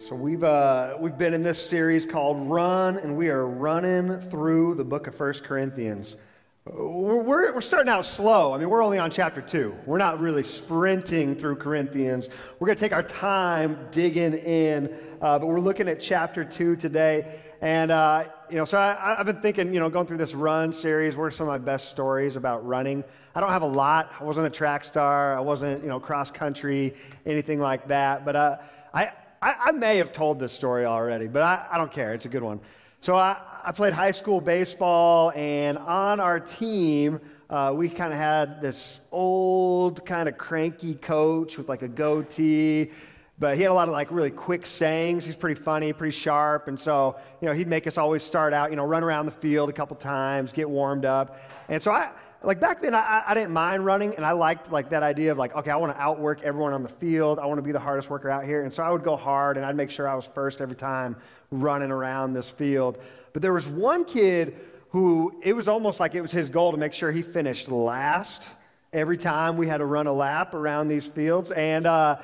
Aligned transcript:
So 0.00 0.14
we've 0.14 0.42
uh, 0.42 0.96
we've 0.98 1.18
been 1.18 1.34
in 1.34 1.42
this 1.42 1.62
series 1.62 2.06
called 2.06 2.48
Run, 2.48 2.96
and 2.96 3.18
we 3.18 3.28
are 3.28 3.46
running 3.46 4.18
through 4.18 4.76
the 4.76 4.84
book 4.84 5.06
of 5.06 5.14
First 5.14 5.44
Corinthians. 5.44 6.16
We're, 6.64 7.52
we're, 7.52 7.60
starting 7.60 7.90
out 7.90 8.06
slow. 8.06 8.54
I 8.54 8.58
mean, 8.58 8.70
we're 8.70 8.82
only 8.82 8.96
on 8.96 9.10
chapter 9.10 9.42
two. 9.42 9.74
We're 9.84 9.98
not 9.98 10.18
really 10.18 10.42
sprinting 10.42 11.36
through 11.36 11.56
Corinthians. 11.56 12.30
We're 12.58 12.66
going 12.68 12.78
to 12.78 12.80
take 12.80 12.94
our 12.94 13.02
time 13.02 13.88
digging 13.90 14.32
in, 14.32 14.90
uh, 15.20 15.38
but 15.38 15.48
we're 15.48 15.60
looking 15.60 15.86
at 15.86 16.00
chapter 16.00 16.44
two 16.44 16.76
today. 16.76 17.38
And 17.60 17.90
uh, 17.90 18.24
you 18.48 18.56
know, 18.56 18.64
so 18.64 18.78
I, 18.78 19.16
have 19.18 19.26
been 19.26 19.42
thinking, 19.42 19.74
you 19.74 19.80
know, 19.80 19.90
going 19.90 20.06
through 20.06 20.16
this 20.16 20.34
run 20.34 20.72
series. 20.72 21.18
What 21.18 21.24
are 21.24 21.30
some 21.30 21.46
of 21.46 21.52
my 21.52 21.58
best 21.58 21.90
stories 21.90 22.36
about 22.36 22.66
running? 22.66 23.04
I 23.34 23.40
don't 23.40 23.50
have 23.50 23.60
a 23.60 23.66
lot. 23.66 24.14
I 24.18 24.24
wasn't 24.24 24.46
a 24.46 24.50
track 24.50 24.82
star. 24.82 25.36
I 25.36 25.40
wasn't, 25.40 25.82
you 25.82 25.90
know, 25.90 26.00
cross 26.00 26.30
country, 26.30 26.94
anything 27.26 27.60
like 27.60 27.86
that. 27.88 28.24
But 28.24 28.34
uh, 28.34 28.56
I 28.94 29.12
I, 29.42 29.56
I, 29.66 29.72
may 29.72 29.96
have 29.96 30.12
told 30.12 30.38
this 30.38 30.52
story 30.52 30.84
already, 30.84 31.26
but 31.26 31.42
I, 31.42 31.66
I 31.72 31.78
don't 31.78 31.90
care. 31.90 32.12
It's 32.12 32.26
a 32.26 32.28
good 32.28 32.42
one. 32.42 32.60
So 33.00 33.14
I, 33.14 33.40
I, 33.64 33.72
played 33.72 33.94
high 33.94 34.10
school 34.10 34.38
baseball, 34.38 35.32
and 35.34 35.78
on 35.78 36.20
our 36.20 36.38
team, 36.38 37.20
uh, 37.48 37.72
we 37.74 37.88
kind 37.88 38.12
of 38.12 38.18
had 38.18 38.60
this 38.60 39.00
old, 39.10 40.04
kind 40.04 40.28
of 40.28 40.36
cranky 40.36 40.94
coach 40.94 41.56
with 41.56 41.70
like 41.70 41.80
a 41.80 41.88
goatee. 41.88 42.90
But 43.38 43.56
he 43.56 43.62
had 43.62 43.70
a 43.70 43.74
lot 43.74 43.88
of 43.88 43.92
like 43.92 44.10
really 44.10 44.30
quick 44.30 44.66
sayings. 44.66 45.24
He's 45.24 45.36
pretty 45.36 45.58
funny, 45.58 45.94
pretty 45.94 46.14
sharp. 46.14 46.68
And 46.68 46.78
so, 46.78 47.16
you 47.40 47.48
know, 47.48 47.54
he'd 47.54 47.68
make 47.68 47.86
us 47.86 47.96
always 47.96 48.22
start 48.22 48.52
out, 48.52 48.68
you 48.68 48.76
know, 48.76 48.84
run 48.84 49.02
around 49.02 49.24
the 49.24 49.32
field 49.32 49.70
a 49.70 49.72
couple 49.72 49.96
times, 49.96 50.52
get 50.52 50.68
warmed 50.68 51.06
up. 51.06 51.40
And 51.70 51.82
so 51.82 51.90
I, 51.90 52.10
like 52.42 52.60
back 52.60 52.80
then 52.80 52.94
I, 52.94 53.22
I 53.26 53.34
didn't 53.34 53.52
mind 53.52 53.84
running 53.84 54.14
and 54.14 54.24
i 54.24 54.32
liked 54.32 54.72
like 54.72 54.90
that 54.90 55.02
idea 55.02 55.32
of 55.32 55.38
like 55.38 55.54
okay 55.54 55.70
i 55.70 55.76
want 55.76 55.94
to 55.94 56.00
outwork 56.00 56.42
everyone 56.42 56.72
on 56.72 56.82
the 56.82 56.88
field. 56.88 57.38
I 57.38 57.46
want 57.46 57.58
to 57.58 57.62
be 57.62 57.72
the 57.72 57.80
hardest 57.80 58.08
worker 58.08 58.30
out 58.30 58.44
here. 58.44 58.62
And 58.62 58.72
so 58.72 58.82
i 58.82 58.90
would 58.90 59.04
go 59.04 59.16
hard 59.16 59.56
and 59.56 59.66
i'd 59.66 59.76
make 59.76 59.90
sure 59.90 60.08
i 60.08 60.14
was 60.14 60.24
first 60.24 60.60
every 60.60 60.76
time 60.76 61.16
running 61.50 61.90
around 61.90 62.32
this 62.32 62.50
field. 62.50 62.98
But 63.32 63.42
there 63.42 63.52
was 63.52 63.68
one 63.68 64.04
kid 64.04 64.56
who 64.90 65.38
it 65.42 65.54
was 65.54 65.68
almost 65.68 66.00
like 66.00 66.14
it 66.14 66.20
was 66.20 66.32
his 66.32 66.50
goal 66.50 66.72
to 66.72 66.78
make 66.78 66.94
sure 66.94 67.12
he 67.12 67.22
finished 67.22 67.68
last 67.68 68.48
every 68.92 69.16
time 69.16 69.56
we 69.56 69.68
had 69.68 69.78
to 69.78 69.84
run 69.84 70.06
a 70.06 70.12
lap 70.12 70.54
around 70.54 70.88
these 70.88 71.06
fields. 71.06 71.50
And 71.50 71.86
uh, 71.86 72.16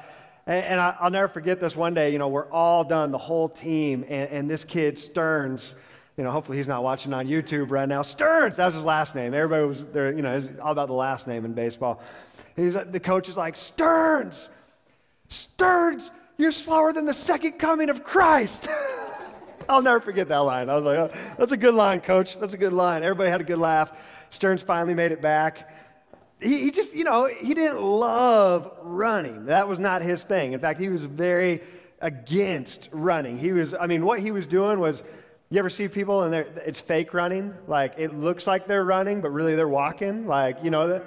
and, 0.48 0.80
I, 0.80 0.96
will 1.02 1.10
never 1.10 1.28
forget 1.28 1.60
this 1.60 1.76
one 1.76 1.92
day 1.94 2.10
you 2.10 2.18
know 2.18 2.28
we're 2.28 2.50
all 2.50 2.84
done 2.84 3.10
the 3.10 3.18
whole 3.18 3.48
team 3.48 4.04
and, 4.08 4.30
and 4.30 4.50
this 4.50 4.64
kid 4.64 4.96
stearns 4.96 5.74
you 6.16 6.24
know, 6.24 6.30
hopefully 6.30 6.56
he's 6.56 6.68
not 6.68 6.82
watching 6.82 7.12
on 7.12 7.26
YouTube 7.26 7.70
right 7.70 7.88
now. 7.88 8.02
Stearns, 8.02 8.56
that's 8.56 8.74
his 8.74 8.84
last 8.84 9.14
name. 9.14 9.34
Everybody 9.34 9.66
was 9.66 9.86
there, 9.86 10.12
you 10.12 10.22
know, 10.22 10.34
it's 10.34 10.50
all 10.62 10.72
about 10.72 10.88
the 10.88 10.94
last 10.94 11.26
name 11.26 11.44
in 11.44 11.52
baseball. 11.52 12.00
He's, 12.56 12.74
uh, 12.74 12.84
the 12.84 13.00
coach 13.00 13.28
is 13.28 13.36
like, 13.36 13.54
Stearns, 13.54 14.48
Stearns, 15.28 16.10
you're 16.38 16.52
slower 16.52 16.92
than 16.92 17.04
the 17.04 17.14
second 17.14 17.58
coming 17.58 17.90
of 17.90 18.02
Christ. 18.02 18.68
I'll 19.68 19.82
never 19.82 20.00
forget 20.00 20.28
that 20.28 20.38
line. 20.38 20.70
I 20.70 20.76
was 20.76 20.84
like, 20.84 20.98
oh, 20.98 21.10
that's 21.38 21.52
a 21.52 21.56
good 21.56 21.74
line, 21.74 22.00
coach. 22.00 22.38
That's 22.38 22.54
a 22.54 22.58
good 22.58 22.72
line. 22.72 23.02
Everybody 23.02 23.30
had 23.30 23.40
a 23.40 23.44
good 23.44 23.58
laugh. 23.58 24.26
Stearns 24.30 24.62
finally 24.62 24.94
made 24.94 25.12
it 25.12 25.20
back. 25.20 25.70
He, 26.40 26.60
he 26.60 26.70
just, 26.70 26.94
you 26.94 27.04
know, 27.04 27.26
he 27.26 27.52
didn't 27.52 27.82
love 27.82 28.72
running. 28.82 29.46
That 29.46 29.68
was 29.68 29.78
not 29.78 30.02
his 30.02 30.24
thing. 30.24 30.52
In 30.52 30.60
fact, 30.60 30.78
he 30.78 30.88
was 30.88 31.04
very 31.04 31.62
against 32.00 32.88
running. 32.92 33.38
He 33.38 33.52
was, 33.52 33.74
I 33.74 33.86
mean, 33.86 34.04
what 34.04 34.20
he 34.20 34.30
was 34.30 34.46
doing 34.46 34.78
was, 34.78 35.02
you 35.50 35.58
ever 35.58 35.70
see 35.70 35.88
people 35.88 36.24
and 36.24 36.34
it's 36.34 36.80
fake 36.80 37.14
running? 37.14 37.54
Like 37.66 37.94
it 37.98 38.14
looks 38.14 38.46
like 38.46 38.66
they're 38.66 38.84
running, 38.84 39.20
but 39.20 39.30
really 39.30 39.54
they're 39.54 39.68
walking. 39.68 40.26
Like, 40.26 40.62
you 40.64 40.70
know, 40.70 41.02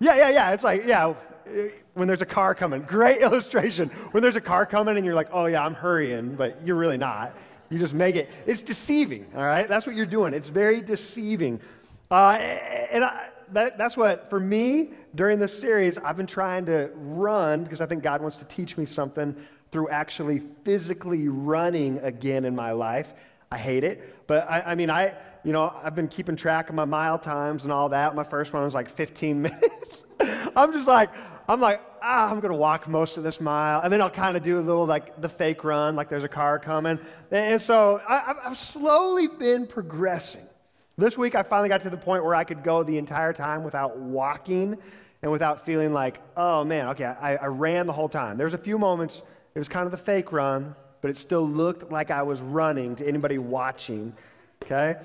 yeah, 0.00 0.16
yeah, 0.16 0.30
yeah. 0.30 0.52
It's 0.52 0.64
like, 0.64 0.84
yeah, 0.86 1.14
when 1.94 2.08
there's 2.08 2.22
a 2.22 2.26
car 2.26 2.54
coming. 2.54 2.82
Great 2.82 3.20
illustration. 3.22 3.88
When 4.10 4.22
there's 4.22 4.36
a 4.36 4.40
car 4.40 4.66
coming 4.66 4.96
and 4.96 5.06
you're 5.06 5.14
like, 5.14 5.28
oh, 5.32 5.46
yeah, 5.46 5.64
I'm 5.64 5.74
hurrying, 5.74 6.34
but 6.34 6.64
you're 6.64 6.76
really 6.76 6.98
not. 6.98 7.34
You 7.70 7.78
just 7.78 7.94
make 7.94 8.14
it. 8.14 8.30
It's 8.46 8.62
deceiving, 8.62 9.26
all 9.34 9.42
right? 9.42 9.68
That's 9.68 9.86
what 9.86 9.96
you're 9.96 10.06
doing. 10.06 10.34
It's 10.34 10.48
very 10.48 10.80
deceiving. 10.80 11.60
Uh, 12.10 12.38
and 12.90 13.04
I, 13.04 13.28
that, 13.52 13.78
that's 13.78 13.96
what, 13.96 14.28
for 14.30 14.38
me, 14.38 14.90
during 15.14 15.38
this 15.38 15.58
series, 15.58 15.98
I've 15.98 16.16
been 16.16 16.26
trying 16.26 16.66
to 16.66 16.90
run 16.94 17.64
because 17.64 17.80
I 17.80 17.86
think 17.86 18.02
God 18.02 18.20
wants 18.20 18.36
to 18.38 18.44
teach 18.44 18.76
me 18.76 18.84
something 18.84 19.34
through 19.72 19.88
actually 19.88 20.40
physically 20.64 21.28
running 21.28 21.98
again 22.00 22.44
in 22.44 22.54
my 22.54 22.72
life. 22.72 23.14
I 23.50 23.58
hate 23.58 23.84
it. 23.84 24.26
But 24.26 24.50
I, 24.50 24.60
I, 24.60 24.74
mean, 24.74 24.90
I, 24.90 25.14
you 25.44 25.52
know, 25.52 25.72
I've 25.82 25.94
been 25.94 26.08
keeping 26.08 26.36
track 26.36 26.68
of 26.68 26.74
my 26.74 26.84
mile 26.84 27.18
times 27.18 27.64
and 27.64 27.72
all 27.72 27.90
that. 27.90 28.14
My 28.14 28.24
first 28.24 28.52
one 28.52 28.64
was 28.64 28.74
like 28.74 28.88
15 28.88 29.42
minutes. 29.42 30.04
I'm 30.56 30.72
just 30.72 30.88
like, 30.88 31.10
I'm 31.48 31.60
like, 31.60 31.80
ah, 32.02 32.30
I'm 32.30 32.40
to 32.40 32.52
walk 32.54 32.88
most 32.88 33.16
of 33.16 33.22
this 33.22 33.40
mile. 33.40 33.80
And 33.80 33.92
then 33.92 34.00
I'll 34.00 34.10
kind 34.10 34.36
of 34.36 34.42
do 34.42 34.58
a 34.58 34.62
little 34.62 34.86
like 34.86 35.20
the 35.20 35.28
fake 35.28 35.62
run, 35.62 35.94
like 35.94 36.08
there's 36.08 36.24
a 36.24 36.28
car 36.28 36.58
coming. 36.58 36.98
And 37.30 37.60
so 37.62 38.00
I, 38.08 38.34
I've 38.44 38.58
slowly 38.58 39.28
been 39.28 39.66
progressing. 39.66 40.46
This 40.98 41.18
week, 41.18 41.34
I 41.34 41.42
finally 41.42 41.68
got 41.68 41.82
to 41.82 41.90
the 41.90 41.96
point 41.96 42.24
where 42.24 42.34
I 42.34 42.44
could 42.44 42.64
go 42.64 42.82
the 42.82 42.96
entire 42.96 43.34
time 43.34 43.62
without 43.62 43.98
walking 43.98 44.78
and 45.22 45.30
without 45.30 45.64
feeling 45.64 45.92
like, 45.92 46.20
oh 46.36 46.64
man, 46.64 46.88
okay, 46.88 47.04
I, 47.04 47.36
I 47.36 47.46
ran 47.46 47.86
the 47.86 47.92
whole 47.92 48.08
time. 48.08 48.38
There's 48.38 48.54
a 48.54 48.58
few 48.58 48.78
moments, 48.78 49.22
it 49.54 49.58
was 49.58 49.68
kind 49.68 49.84
of 49.84 49.90
the 49.90 49.98
fake 49.98 50.32
run, 50.32 50.74
but 51.00 51.10
it 51.10 51.16
still 51.16 51.46
looked 51.46 51.90
like 51.90 52.10
I 52.10 52.22
was 52.22 52.40
running 52.40 52.96
to 52.96 53.06
anybody 53.06 53.38
watching, 53.38 54.12
okay? 54.62 54.96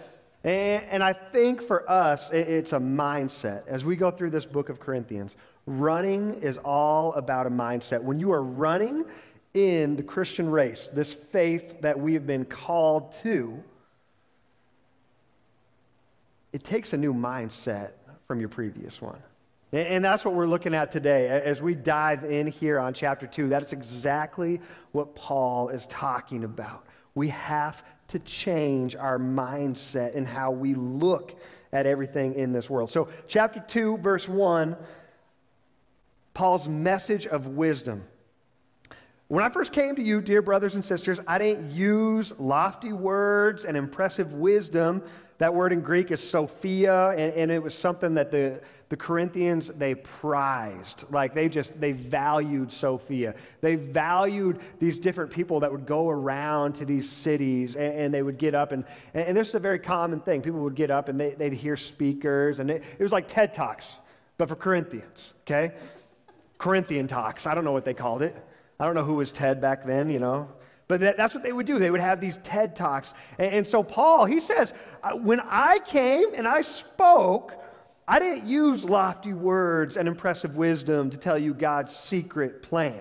And, 0.44 0.84
and 0.85 1.03
I 1.03 1.13
think 1.13 1.62
for 1.62 1.90
us, 1.90 2.31
it, 2.31 2.47
it's 2.47 2.74
a 2.74 2.79
mindset. 2.79 3.68
As 3.68 3.85
we 3.85 3.96
go 3.96 4.12
through 4.12 4.31
this 4.31 4.46
book 4.46 4.69
of 4.69 4.79
Corinthians, 4.79 5.35
running 5.66 6.34
is 6.35 6.57
all 6.57 7.13
about 7.13 7.47
a 7.47 7.52
mindset. 7.52 8.02
When 8.02 8.19
you 8.19 8.31
are 8.31 8.44
running 8.44 9.06
in 9.53 9.96
the 9.96 10.03
Christian 10.03 10.50
race, 10.50 10.90
this 10.94 11.13
faith 11.13 11.81
that 11.81 12.00
we 12.00 12.13
have 12.13 12.25
been 12.25 12.46
called 12.46 13.12
to, 13.23 13.62
it 16.53 16.63
takes 16.63 16.94
a 16.94 16.97
new 16.97 17.13
mindset 17.13 17.91
from 18.28 18.40
your 18.40 18.50
previous 18.50 19.02
one. 19.02 19.22
And 19.73 20.03
that's 20.03 20.25
what 20.25 20.33
we're 20.33 20.47
looking 20.47 20.73
at 20.73 20.91
today. 20.91 21.29
As 21.29 21.61
we 21.61 21.75
dive 21.75 22.25
in 22.25 22.47
here 22.47 22.77
on 22.77 22.93
chapter 22.93 23.25
2, 23.25 23.47
that's 23.47 23.71
exactly 23.71 24.59
what 24.91 25.15
Paul 25.15 25.69
is 25.69 25.87
talking 25.87 26.43
about. 26.43 26.85
We 27.15 27.29
have 27.29 27.83
to 28.09 28.19
change 28.19 28.97
our 28.97 29.17
mindset 29.17 30.15
and 30.15 30.27
how 30.27 30.51
we 30.51 30.73
look 30.73 31.39
at 31.71 31.85
everything 31.85 32.35
in 32.35 32.51
this 32.51 32.69
world. 32.69 32.91
So, 32.91 33.07
chapter 33.29 33.63
2, 33.65 33.99
verse 33.99 34.27
1, 34.27 34.75
Paul's 36.33 36.67
message 36.67 37.25
of 37.25 37.47
wisdom. 37.47 38.03
When 39.29 39.45
I 39.45 39.49
first 39.49 39.71
came 39.71 39.95
to 39.95 40.01
you, 40.01 40.19
dear 40.19 40.41
brothers 40.41 40.75
and 40.75 40.83
sisters, 40.83 41.21
I 41.25 41.37
didn't 41.37 41.71
use 41.71 42.37
lofty 42.37 42.91
words 42.91 43.63
and 43.63 43.77
impressive 43.77 44.33
wisdom. 44.33 45.01
That 45.37 45.53
word 45.53 45.71
in 45.71 45.79
Greek 45.79 46.11
is 46.11 46.21
Sophia, 46.21 47.11
and, 47.11 47.33
and 47.35 47.51
it 47.51 47.63
was 47.63 47.73
something 47.73 48.15
that 48.15 48.31
the 48.31 48.61
the 48.91 48.97
Corinthians, 48.97 49.69
they 49.69 49.96
prized. 49.96 51.06
Like 51.09 51.34
they 51.34 51.47
just, 51.47 51.79
they 51.79 51.94
valued 51.94 52.74
Sophia. 52.74 53.35
They 53.62 53.75
valued 53.75 54.59
these 54.79 55.00
different 55.00 55.31
people 55.31 55.62
that 55.62 55.72
would 55.72 55.85
go 55.85 56.09
around 56.09 56.74
to 56.74 56.85
these 56.85 57.09
cities 57.09 57.78
and, 57.78 57.94
and 57.94 58.13
they 58.13 58.22
would 58.22 58.38
get 58.38 58.53
up. 58.53 58.74
And, 58.74 58.84
and, 59.13 59.38
this 59.38 59.47
is 59.47 59.56
a 59.56 59.59
very 59.59 59.79
common 59.79 60.19
thing. 60.19 60.41
People 60.41 60.59
would 60.59 60.75
get 60.75 60.91
up 60.91 61.07
and 61.07 61.18
they, 61.18 61.34
would 61.40 61.53
hear 61.53 61.78
speakers. 61.78 62.59
And 62.59 62.69
it, 62.69 62.84
it 63.00 63.02
was 63.02 63.13
like 63.13 63.29
TED 63.29 63.53
Talks, 63.53 63.96
but 64.38 64.50
for 64.50 64.57
Corinthians, 64.57 65.35
okay? 65.47 65.72
Corinthian 66.58 67.08
Talks. 67.08 67.47
I 67.47 67.56
don't 67.56 67.63
know 67.63 67.72
what 67.72 67.85
they 67.85 67.94
called 67.94 68.22
it. 68.22 68.35
I 68.78 68.85
don't 68.85 68.94
know 68.94 69.06
who 69.06 69.13
was 69.13 69.31
Ted 69.31 69.62
back 69.62 69.85
then, 69.85 70.09
you 70.09 70.19
know. 70.19 70.50
But 70.90 71.00
that, 71.00 71.16
that's 71.16 71.34
what 71.34 71.44
they 71.44 71.53
would 71.53 71.66
do. 71.66 71.79
They 71.79 71.91
would 71.91 72.02
have 72.02 72.19
these 72.19 72.40
TED 72.40 72.75
Talks. 72.75 73.13
And, 73.40 73.53
and 73.53 73.68
so 73.68 73.84
Paul, 73.84 74.25
he 74.25 74.41
says, 74.41 74.73
when 75.13 75.40
I 75.40 75.79
came 75.79 76.34
and 76.35 76.46
I 76.46 76.62
spoke, 76.62 77.60
I 78.11 78.19
didn't 78.19 78.45
use 78.45 78.83
lofty 78.83 79.31
words 79.31 79.95
and 79.95 80.05
impressive 80.05 80.57
wisdom 80.57 81.11
to 81.11 81.17
tell 81.17 81.38
you 81.38 81.53
God's 81.53 81.95
secret 81.95 82.61
plan. 82.61 82.99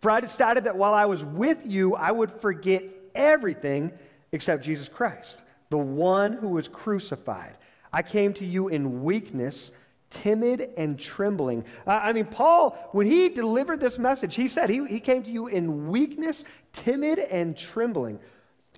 For 0.00 0.12
I 0.12 0.20
decided 0.20 0.62
that 0.62 0.76
while 0.76 0.94
I 0.94 1.06
was 1.06 1.24
with 1.24 1.66
you, 1.66 1.96
I 1.96 2.12
would 2.12 2.30
forget 2.30 2.84
everything 3.16 3.90
except 4.30 4.62
Jesus 4.62 4.88
Christ, 4.88 5.42
the 5.70 5.78
one 5.78 6.34
who 6.34 6.50
was 6.50 6.68
crucified. 6.68 7.56
I 7.92 8.02
came 8.02 8.32
to 8.34 8.44
you 8.44 8.68
in 8.68 9.02
weakness, 9.02 9.72
timid, 10.10 10.70
and 10.76 11.00
trembling. 11.00 11.64
Uh, 11.84 11.98
I 12.00 12.12
mean, 12.12 12.26
Paul, 12.26 12.78
when 12.92 13.08
he 13.08 13.30
delivered 13.30 13.80
this 13.80 13.98
message, 13.98 14.36
he 14.36 14.46
said 14.46 14.70
he, 14.70 14.86
he 14.86 15.00
came 15.00 15.24
to 15.24 15.32
you 15.32 15.48
in 15.48 15.88
weakness, 15.88 16.44
timid, 16.72 17.18
and 17.18 17.56
trembling. 17.56 18.20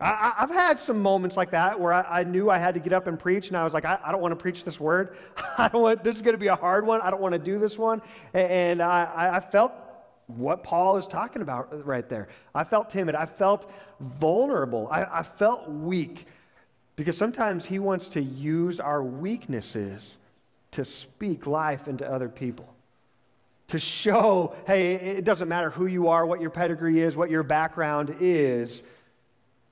I, 0.01 0.35
have 0.37 0.51
had 0.51 0.79
some 0.79 1.01
moments 1.01 1.37
like 1.39 1.53
that 1.53 1.81
where 1.81 1.93
I, 1.93 2.21
I, 2.21 2.25
knew 2.25 2.51
I 2.51 2.59
had 2.59 2.75
to 2.75 2.81
get 2.81 2.93
up 2.93 3.07
and 3.07 3.19
preach, 3.19 3.49
and 3.49 3.57
I 3.57 3.65
was 3.65 3.73
like, 3.73 3.87
I, 3.87 3.99
I 4.05 4.13
don't 4.13 4.21
want 4.21 4.33
to 4.33 4.37
preach 4.37 4.63
this 4.63 4.79
word. 4.79 5.17
I 5.59 5.69
don't 5.69 5.81
want, 5.81 6.05
this 6.05 6.17
is 6.17 6.23
going 6.23 6.35
to 6.35 6.39
be 6.39 6.49
a 6.49 6.57
hard 6.57 6.87
one. 6.87 7.01
I 7.01 7.11
don't 7.11 7.23
want 7.23 7.33
to 7.33 7.39
do 7.39 7.59
this 7.59 7.79
one. 7.79 8.03
And, 8.35 8.51
and 8.51 8.83
I, 8.83 9.37
I 9.37 9.41
felt 9.41 9.73
what 10.27 10.63
Paul 10.63 10.99
is 10.99 11.07
talking 11.07 11.41
about 11.41 11.87
right 11.87 12.07
there. 12.09 12.29
I 12.55 12.65
felt 12.65 12.91
timid. 12.91 13.15
I 13.15 13.27
felt 13.27 13.71
vulnerable. 14.01 14.89
I, 14.91 15.05
I 15.05 15.23
felt 15.23 15.69
weak 15.71 16.27
because 16.97 17.17
sometimes 17.17 17.65
he 17.65 17.79
wants 17.79 18.09
to 18.09 18.21
use 18.21 18.81
our 18.81 19.03
weaknesses 19.03 20.19
to 20.73 20.85
speak 20.85 21.47
life 21.47 21.89
into 21.89 22.11
other 22.11 22.29
people. 22.29 22.69
to 23.69 23.79
show 23.79 24.55
hey, 24.67 24.95
it 24.95 25.25
doesn't 25.25 25.49
matter 25.49 25.71
who 25.71 25.87
you 25.87 26.09
are, 26.09 26.27
what 26.27 26.41
your 26.41 26.51
pedigree 26.51 27.01
is, 27.01 27.17
what 27.17 27.31
your 27.31 27.43
background 27.43 28.17
is. 28.21 28.83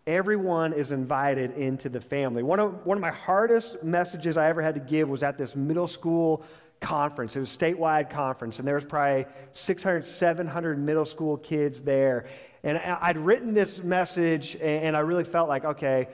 Everyone 0.06 0.75
is 0.75 0.91
invited 0.91 1.53
into 1.53 1.89
the 1.89 2.01
family. 2.01 2.43
One 2.43 2.61
of, 2.61 2.85
one 2.85 2.99
of 2.99 3.03
my 3.03 3.11
hardest 3.11 3.83
messages 3.83 4.37
I 4.37 4.49
ever 4.49 4.61
had 4.61 4.75
to 4.75 4.81
give 4.81 5.09
was 5.09 5.23
at 5.23 5.39
this 5.39 5.56
middle 5.56 5.87
school 5.87 6.45
conference. 6.81 7.37
It 7.37 7.41
was 7.41 7.55
a 7.55 7.59
statewide 7.59 8.11
conference, 8.11 8.59
and 8.59 8.69
there 8.69 8.75
was 8.75 8.85
probably 8.85 9.25
600, 9.55 10.05
700 10.05 10.79
middle 10.79 11.06
school 11.06 11.39
kids 11.39 11.81
there. 11.81 12.27
And 12.62 12.77
I'd 12.79 13.17
written 13.17 13.55
this 13.55 13.83
message, 13.83 14.56
and 14.61 14.95
I 14.95 15.01
really 15.01 15.25
felt 15.25 15.49
like, 15.49 15.65
okay, 15.65 16.09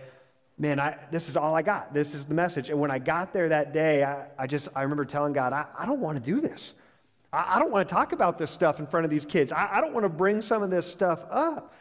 man, 0.56 0.78
I, 0.78 0.96
this 1.10 1.28
is 1.28 1.36
all 1.36 1.56
I 1.56 1.62
got. 1.62 1.92
This 1.92 2.14
is 2.14 2.26
the 2.26 2.34
message. 2.34 2.70
And 2.70 2.78
when 2.78 2.92
I 2.92 3.00
got 3.00 3.32
there 3.32 3.48
that 3.48 3.72
day, 3.72 4.04
I, 4.04 4.26
I 4.38 4.46
just, 4.46 4.68
I 4.76 4.82
remember 4.82 5.04
telling 5.04 5.32
God, 5.32 5.52
I, 5.52 5.66
I 5.76 5.86
don't 5.86 6.00
want 6.00 6.16
to 6.16 6.22
do 6.22 6.40
this. 6.40 6.74
I, 7.32 7.56
I, 7.56 7.58
don't 7.58 7.72
want 7.72 7.88
to 7.88 7.92
talk 7.92 8.12
about 8.12 8.38
this 8.38 8.50
stuff 8.50 8.78
in 8.78 8.86
front 8.86 9.04
of 9.04 9.10
these 9.10 9.24
kids. 9.24 9.50
I, 9.52 9.78
I 9.78 9.80
don't 9.80 9.94
want 9.94 10.04
to 10.04 10.10
bring 10.10 10.42
some 10.42 10.62
of 10.62 10.70
this 10.70 10.86
stuff 10.86 11.24
up. 11.30 11.74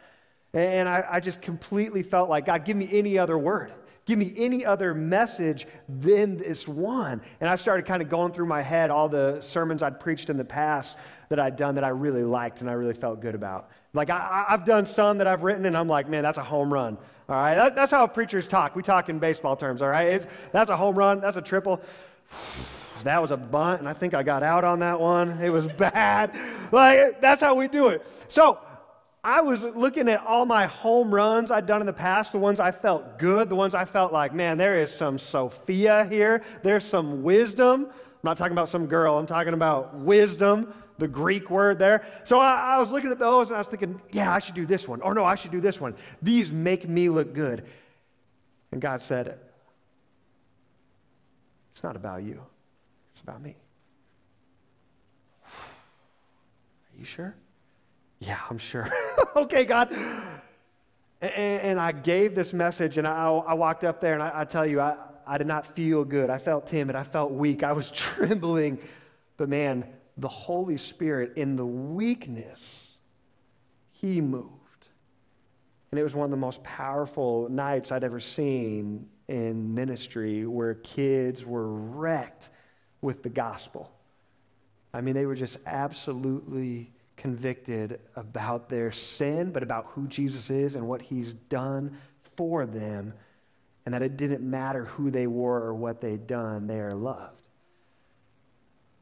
And 0.52 0.88
I, 0.88 1.04
I 1.08 1.20
just 1.20 1.40
completely 1.40 2.02
felt 2.02 2.28
like, 2.28 2.46
God, 2.46 2.64
give 2.64 2.76
me 2.76 2.88
any 2.90 3.18
other 3.18 3.38
word. 3.38 3.72
Give 4.06 4.18
me 4.18 4.32
any 4.36 4.64
other 4.64 4.92
message 4.92 5.68
than 5.88 6.38
this 6.38 6.66
one. 6.66 7.22
And 7.40 7.48
I 7.48 7.54
started 7.54 7.86
kind 7.86 8.02
of 8.02 8.08
going 8.08 8.32
through 8.32 8.46
my 8.46 8.60
head 8.60 8.90
all 8.90 9.08
the 9.08 9.40
sermons 9.40 9.82
I'd 9.82 10.00
preached 10.00 10.30
in 10.30 10.36
the 10.36 10.44
past 10.44 10.96
that 11.28 11.38
I'd 11.38 11.54
done 11.54 11.76
that 11.76 11.84
I 11.84 11.90
really 11.90 12.24
liked 12.24 12.60
and 12.60 12.68
I 12.68 12.72
really 12.72 12.94
felt 12.94 13.20
good 13.20 13.36
about. 13.36 13.70
Like, 13.92 14.10
I, 14.10 14.46
have 14.48 14.64
done 14.64 14.86
some 14.86 15.18
that 15.18 15.26
I've 15.26 15.42
written, 15.42 15.66
and 15.66 15.76
I'm 15.76 15.88
like, 15.88 16.08
man, 16.08 16.22
that's 16.22 16.38
a 16.38 16.42
home 16.42 16.72
run. 16.72 16.96
All 17.28 17.36
right, 17.36 17.54
that, 17.54 17.76
that's 17.76 17.92
how 17.92 18.06
preachers 18.06 18.46
talk. 18.46 18.74
We 18.74 18.82
talk 18.82 19.08
in 19.08 19.18
baseball 19.18 19.54
terms, 19.56 19.82
all 19.82 19.88
right? 19.88 20.08
It's, 20.08 20.26
that's 20.52 20.70
a 20.70 20.76
home 20.76 20.96
run, 20.96 21.20
that's 21.20 21.36
a 21.36 21.42
triple. 21.42 21.80
that 23.04 23.20
was 23.20 23.30
a 23.30 23.36
bunt, 23.36 23.80
and 23.80 23.88
I 23.88 23.92
think 23.92 24.14
I 24.14 24.22
got 24.22 24.42
out 24.42 24.64
on 24.64 24.80
that 24.80 25.00
one. 25.00 25.40
It 25.42 25.50
was 25.50 25.66
bad. 25.78 26.36
Like, 26.72 27.20
that's 27.20 27.40
how 27.40 27.54
we 27.54 27.68
do 27.68 27.88
it. 27.88 28.04
So, 28.28 28.58
I 29.22 29.42
was 29.42 29.64
looking 29.64 30.08
at 30.08 30.24
all 30.24 30.46
my 30.46 30.66
home 30.66 31.14
runs 31.14 31.50
I'd 31.50 31.66
done 31.66 31.80
in 31.80 31.86
the 31.86 31.92
past, 31.92 32.32
the 32.32 32.38
ones 32.38 32.58
I 32.58 32.70
felt 32.70 33.18
good, 33.18 33.50
the 33.50 33.54
ones 33.54 33.74
I 33.74 33.84
felt 33.84 34.12
like, 34.12 34.32
man, 34.32 34.56
there 34.56 34.80
is 34.80 34.90
some 34.90 35.18
Sophia 35.18 36.06
here. 36.06 36.42
There's 36.62 36.84
some 36.84 37.22
wisdom. 37.22 37.86
I'm 37.90 38.18
not 38.22 38.38
talking 38.38 38.52
about 38.52 38.70
some 38.70 38.86
girl, 38.86 39.18
I'm 39.18 39.26
talking 39.26 39.52
about 39.52 39.94
wisdom, 39.94 40.72
the 40.98 41.08
Greek 41.08 41.50
word 41.50 41.78
there. 41.78 42.02
So 42.24 42.38
I, 42.38 42.74
I 42.74 42.78
was 42.78 42.92
looking 42.92 43.10
at 43.10 43.18
those 43.18 43.48
and 43.48 43.56
I 43.56 43.58
was 43.58 43.68
thinking, 43.68 44.00
yeah, 44.10 44.32
I 44.32 44.38
should 44.38 44.54
do 44.54 44.64
this 44.64 44.88
one. 44.88 45.02
Or 45.02 45.12
no, 45.12 45.24
I 45.24 45.34
should 45.34 45.50
do 45.50 45.60
this 45.60 45.80
one. 45.80 45.94
These 46.22 46.50
make 46.50 46.88
me 46.88 47.10
look 47.10 47.34
good. 47.34 47.64
And 48.72 48.80
God 48.80 49.02
said, 49.02 49.38
it's 51.70 51.82
not 51.82 51.94
about 51.96 52.22
you, 52.22 52.42
it's 53.10 53.20
about 53.20 53.42
me. 53.42 53.56
Are 55.46 56.98
you 56.98 57.04
sure? 57.04 57.34
Yeah, 58.20 58.38
I'm 58.48 58.58
sure. 58.58 58.88
okay, 59.36 59.64
God. 59.64 59.92
And, 61.22 61.32
and, 61.32 61.80
I 61.80 61.92
gave 61.92 62.34
this 62.34 62.52
message, 62.52 62.98
and 62.98 63.06
I, 63.06 63.28
I 63.28 63.54
walked 63.54 63.82
up 63.84 64.00
there, 64.00 64.14
and 64.14 64.22
I, 64.22 64.30
I 64.34 64.44
tell 64.44 64.66
you, 64.66 64.80
I, 64.80 64.96
I 65.26 65.38
did 65.38 65.46
not 65.46 65.66
feel 65.66 66.04
good. 66.04 66.30
I 66.30 66.38
felt 66.38 66.66
timid. 66.66 66.96
I 66.96 67.02
felt 67.02 67.32
weak. 67.32 67.62
I 67.62 67.72
was 67.72 67.90
trembling. 67.94 68.78
But 69.36 69.48
man, 69.48 69.84
the 70.16 70.28
Holy 70.28 70.76
Spirit, 70.76 71.32
in 71.36 71.56
the 71.56 71.66
weakness, 71.66 72.92
He 73.92 74.20
moved. 74.20 74.54
And 75.90 75.98
it 75.98 76.02
was 76.02 76.14
one 76.14 76.24
of 76.24 76.30
the 76.30 76.36
most 76.36 76.62
powerful 76.62 77.48
nights 77.48 77.90
I'd 77.90 78.04
ever 78.04 78.20
seen 78.20 79.08
in 79.28 79.74
ministry 79.74 80.46
where 80.46 80.74
kids 80.74 81.44
were 81.44 81.68
wrecked 81.68 82.48
with 83.00 83.22
the 83.22 83.28
gospel. 83.28 83.90
I 84.92 85.00
mean, 85.00 85.14
they 85.14 85.26
were 85.26 85.34
just 85.34 85.58
absolutely 85.66 86.92
convicted 87.20 88.00
about 88.16 88.70
their 88.70 88.90
sin, 88.90 89.52
but 89.52 89.62
about 89.62 89.86
who 89.90 90.08
Jesus 90.08 90.48
is 90.48 90.74
and 90.74 90.88
what 90.88 91.02
he's 91.02 91.34
done 91.34 91.98
for 92.36 92.64
them, 92.64 93.12
and 93.84 93.94
that 93.94 94.02
it 94.02 94.16
didn't 94.16 94.42
matter 94.42 94.86
who 94.86 95.10
they 95.10 95.26
were 95.26 95.62
or 95.62 95.74
what 95.74 96.00
they'd 96.00 96.26
done, 96.26 96.66
they 96.66 96.80
are 96.80 96.92
loved. 96.92 97.48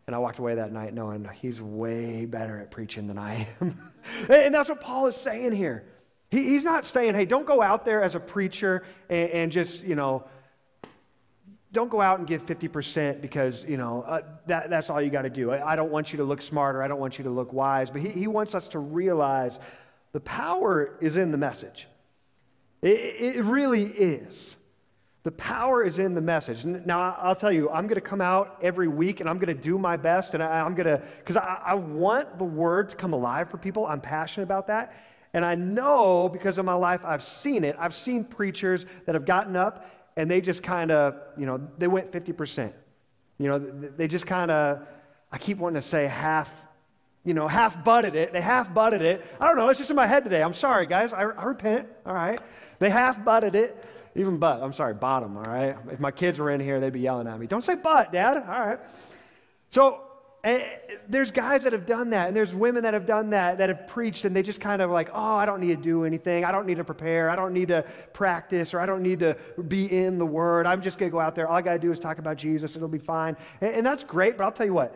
And 0.08 0.16
I 0.16 0.18
walked 0.18 0.38
away 0.38 0.56
that 0.56 0.72
night 0.72 0.94
knowing 0.94 1.28
he's 1.40 1.62
way 1.62 2.24
better 2.24 2.58
at 2.58 2.70
preaching 2.70 3.06
than 3.06 3.18
I 3.18 3.46
am. 3.60 3.78
and 4.28 4.52
that's 4.52 4.68
what 4.68 4.80
Paul 4.80 5.06
is 5.06 5.16
saying 5.16 5.52
here. 5.52 5.84
He, 6.30 6.42
he's 6.44 6.64
not 6.64 6.84
saying, 6.84 7.14
hey, 7.14 7.24
don't 7.24 7.46
go 7.46 7.62
out 7.62 7.84
there 7.84 8.02
as 8.02 8.14
a 8.14 8.20
preacher 8.20 8.84
and 9.08 9.52
just, 9.52 9.84
you 9.84 9.94
know, 9.94 10.24
don't 11.72 11.90
go 11.90 12.00
out 12.00 12.18
and 12.18 12.26
give 12.26 12.44
50% 12.46 13.20
because, 13.20 13.64
you 13.64 13.76
know, 13.76 14.02
uh, 14.02 14.22
that, 14.46 14.70
that's 14.70 14.88
all 14.88 15.02
you 15.02 15.10
got 15.10 15.22
to 15.22 15.30
do. 15.30 15.50
I, 15.50 15.72
I, 15.72 15.76
don't 15.76 15.90
want 15.90 16.12
you 16.12 16.16
to 16.18 16.24
look 16.24 16.40
smarter. 16.40 16.82
I 16.82 16.88
don't 16.88 17.00
want 17.00 17.18
you 17.18 17.24
to 17.24 17.30
look 17.30 17.52
wise. 17.52 17.90
But 17.90 18.00
he, 18.00 18.08
he 18.08 18.26
wants 18.26 18.54
us 18.54 18.68
to 18.68 18.78
realize 18.78 19.58
the 20.12 20.20
power 20.20 20.96
is 21.00 21.16
in 21.16 21.30
the 21.30 21.36
message. 21.36 21.86
It, 22.80 23.36
it 23.36 23.44
really 23.44 23.82
is. 23.82 24.56
The 25.24 25.32
power 25.32 25.84
is 25.84 25.98
in 25.98 26.14
the 26.14 26.22
message. 26.22 26.64
Now, 26.64 27.14
I'll 27.20 27.36
tell 27.36 27.52
you, 27.52 27.68
I'm 27.68 27.86
going 27.86 27.96
to 27.96 28.00
come 28.00 28.22
out 28.22 28.58
every 28.62 28.88
week 28.88 29.20
and 29.20 29.28
I'm 29.28 29.36
going 29.36 29.54
to 29.54 29.62
do 29.62 29.76
my 29.76 29.96
best. 29.96 30.32
And 30.32 30.42
I, 30.42 30.60
am 30.60 30.74
going 30.74 30.86
to, 30.86 31.02
because 31.18 31.36
I, 31.36 31.60
I 31.66 31.74
want 31.74 32.38
the 32.38 32.44
word 32.44 32.88
to 32.90 32.96
come 32.96 33.12
alive 33.12 33.50
for 33.50 33.58
people. 33.58 33.84
I'm 33.84 34.00
passionate 34.00 34.44
about 34.44 34.68
that. 34.68 34.94
And 35.34 35.44
I 35.44 35.54
know 35.54 36.30
because 36.30 36.56
of 36.56 36.64
my 36.64 36.74
life, 36.74 37.04
I've 37.04 37.22
seen 37.22 37.62
it. 37.64 37.76
I've 37.78 37.94
seen 37.94 38.24
preachers 38.24 38.86
that 39.04 39.14
have 39.14 39.26
gotten 39.26 39.56
up 39.56 39.97
and 40.18 40.28
they 40.28 40.40
just 40.40 40.64
kind 40.64 40.90
of, 40.90 41.14
you 41.36 41.46
know, 41.46 41.60
they 41.78 41.86
went 41.86 42.10
50%. 42.10 42.72
You 43.38 43.48
know, 43.48 43.58
they 43.60 44.08
just 44.08 44.26
kind 44.26 44.50
of, 44.50 44.80
I 45.30 45.38
keep 45.38 45.58
wanting 45.58 45.80
to 45.80 45.86
say 45.86 46.08
half, 46.08 46.66
you 47.24 47.34
know, 47.34 47.46
half 47.46 47.84
butted 47.84 48.16
it. 48.16 48.32
They 48.32 48.40
half 48.40 48.74
butted 48.74 49.00
it. 49.00 49.24
I 49.40 49.46
don't 49.46 49.56
know, 49.56 49.68
it's 49.68 49.78
just 49.78 49.90
in 49.90 49.96
my 49.96 50.08
head 50.08 50.24
today. 50.24 50.42
I'm 50.42 50.52
sorry, 50.52 50.86
guys. 50.86 51.12
I, 51.12 51.20
I 51.20 51.44
repent, 51.44 51.86
all 52.04 52.14
right? 52.14 52.40
They 52.80 52.90
half 52.90 53.24
butted 53.24 53.54
it. 53.54 53.84
Even 54.16 54.38
butt, 54.38 54.60
I'm 54.60 54.72
sorry, 54.72 54.94
bottom, 54.94 55.36
all 55.36 55.44
right? 55.44 55.76
If 55.92 56.00
my 56.00 56.10
kids 56.10 56.40
were 56.40 56.50
in 56.50 56.58
here, 56.58 56.80
they'd 56.80 56.92
be 56.92 56.98
yelling 56.98 57.28
at 57.28 57.38
me. 57.38 57.46
Don't 57.46 57.62
say 57.62 57.76
butt, 57.76 58.12
Dad, 58.12 58.38
all 58.38 58.42
right? 58.42 58.80
So 59.70 60.02
and 60.44 60.62
there's 61.08 61.30
guys 61.32 61.64
that 61.64 61.72
have 61.72 61.84
done 61.84 62.10
that, 62.10 62.28
and 62.28 62.36
there's 62.36 62.54
women 62.54 62.84
that 62.84 62.94
have 62.94 63.06
done 63.06 63.30
that, 63.30 63.58
that 63.58 63.68
have 63.68 63.88
preached, 63.88 64.24
and 64.24 64.36
they 64.36 64.42
just 64.42 64.60
kind 64.60 64.80
of 64.80 64.90
like, 64.90 65.10
oh, 65.12 65.36
I 65.36 65.44
don't 65.46 65.60
need 65.60 65.76
to 65.76 65.82
do 65.82 66.04
anything. 66.04 66.44
I 66.44 66.52
don't 66.52 66.66
need 66.66 66.76
to 66.76 66.84
prepare. 66.84 67.28
I 67.28 67.34
don't 67.34 67.52
need 67.52 67.68
to 67.68 67.84
practice, 68.12 68.72
or 68.72 68.78
I 68.80 68.86
don't 68.86 69.02
need 69.02 69.18
to 69.18 69.36
be 69.66 69.86
in 69.86 70.18
the 70.18 70.26
Word. 70.26 70.66
I'm 70.66 70.80
just 70.80 70.98
going 70.98 71.10
to 71.10 71.12
go 71.12 71.20
out 71.20 71.34
there. 71.34 71.48
All 71.48 71.56
I 71.56 71.62
got 71.62 71.72
to 71.72 71.78
do 71.78 71.90
is 71.90 71.98
talk 71.98 72.18
about 72.18 72.36
Jesus. 72.36 72.76
It'll 72.76 72.86
be 72.88 72.98
fine. 72.98 73.36
And, 73.60 73.74
and 73.76 73.86
that's 73.86 74.04
great, 74.04 74.36
but 74.36 74.44
I'll 74.44 74.52
tell 74.52 74.66
you 74.66 74.74
what, 74.74 74.94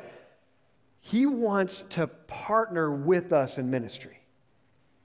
He 1.01 1.27
wants 1.27 1.83
to 1.91 2.07
partner 2.07 2.93
with 2.93 3.33
us 3.33 3.59
in 3.59 3.69
ministry. 3.69 4.22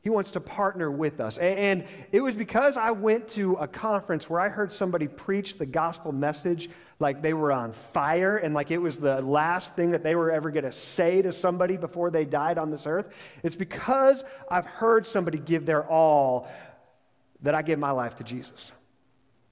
He 0.07 0.09
wants 0.09 0.31
to 0.31 0.39
partner 0.39 0.89
with 0.89 1.19
us. 1.19 1.37
And 1.37 1.83
it 2.13 2.21
was 2.21 2.33
because 2.33 2.77
I 2.77 2.91
went 2.91 3.27
to 3.31 3.55
a 3.55 3.67
conference 3.67 4.29
where 4.29 4.39
I 4.39 4.47
heard 4.47 4.71
somebody 4.71 5.05
preach 5.05 5.57
the 5.57 5.65
gospel 5.65 6.13
message 6.13 6.69
like 6.97 7.21
they 7.21 7.33
were 7.33 7.51
on 7.51 7.73
fire 7.73 8.37
and 8.37 8.53
like 8.53 8.71
it 8.71 8.77
was 8.77 8.99
the 8.99 9.19
last 9.19 9.75
thing 9.75 9.91
that 9.91 10.03
they 10.03 10.15
were 10.15 10.31
ever 10.31 10.49
going 10.49 10.63
to 10.63 10.71
say 10.71 11.21
to 11.21 11.33
somebody 11.33 11.75
before 11.75 12.09
they 12.09 12.23
died 12.23 12.57
on 12.57 12.71
this 12.71 12.87
earth. 12.87 13.13
It's 13.43 13.57
because 13.57 14.23
I've 14.49 14.65
heard 14.65 15.05
somebody 15.05 15.39
give 15.39 15.65
their 15.65 15.85
all 15.85 16.47
that 17.41 17.53
I 17.53 17.61
give 17.61 17.77
my 17.77 17.91
life 17.91 18.15
to 18.15 18.23
Jesus. 18.23 18.71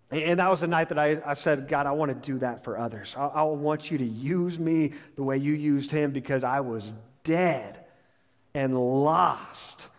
And 0.10 0.40
that 0.40 0.50
was 0.50 0.62
the 0.62 0.68
night 0.68 0.88
that 0.88 0.98
I, 0.98 1.22
I 1.26 1.34
said, 1.34 1.68
God, 1.68 1.86
I 1.86 1.92
want 1.92 2.12
to 2.12 2.32
do 2.32 2.40
that 2.40 2.64
for 2.64 2.78
others. 2.78 3.14
I, 3.18 3.26
I 3.26 3.42
want 3.44 3.92
you 3.92 3.98
to 3.98 4.06
use 4.06 4.58
me 4.58 4.94
the 5.18 5.24
way 5.24 5.36
you 5.36 5.52
used 5.52 5.92
him 5.92 6.12
because 6.12 6.46
I 6.46 6.62
was 6.62 6.94
dead 7.26 7.78
and 8.54 8.80
lost 8.80 9.90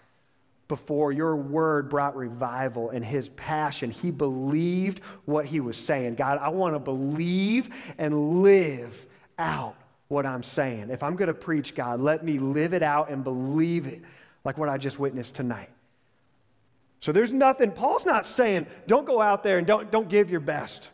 before 0.69 1.13
your 1.13 1.37
word 1.37 1.89
brought 1.89 2.17
revival 2.17 2.91
and 2.91 3.05
his 3.05 3.29
passion. 3.31 3.91
He 3.91 4.11
believed 4.11 5.01
what 5.25 5.47
he 5.47 5.61
was 5.61 5.77
saying. 5.77 6.17
God, 6.17 6.39
I 6.39 6.49
want 6.49 6.75
to 6.75 6.79
believe 6.79 7.69
and 7.99 8.43
live 8.43 9.07
out 9.39 9.77
what 10.09 10.27
I'm 10.27 10.43
saying. 10.43 10.91
If 10.91 11.03
I'm 11.03 11.17
going 11.17 11.29
to 11.29 11.35
preach, 11.35 11.75
God, 11.75 12.01
let 12.01 12.25
me 12.25 12.39
live 12.39 12.75
it 12.75 12.83
out 12.83 13.11
and 13.11 13.23
believe 13.23 13.87
it 13.87 14.03
like 14.45 14.59
what 14.59 14.69
I 14.69 14.79
just 14.79 14.99
witnessed 14.99 15.35
tonight. 15.35 15.71
So 17.01 17.13
there's 17.13 17.33
nothing, 17.33 17.71
Paul's 17.71 18.07
not 18.07 18.27
saying, 18.27 18.67
don't 18.87 19.07
go 19.07 19.21
out 19.21 19.43
there 19.43 19.59
and 19.59 19.67
don't, 19.67 19.91
don't 19.91 20.09
give 20.09 20.31
your 20.31 20.41
best. 20.41 20.89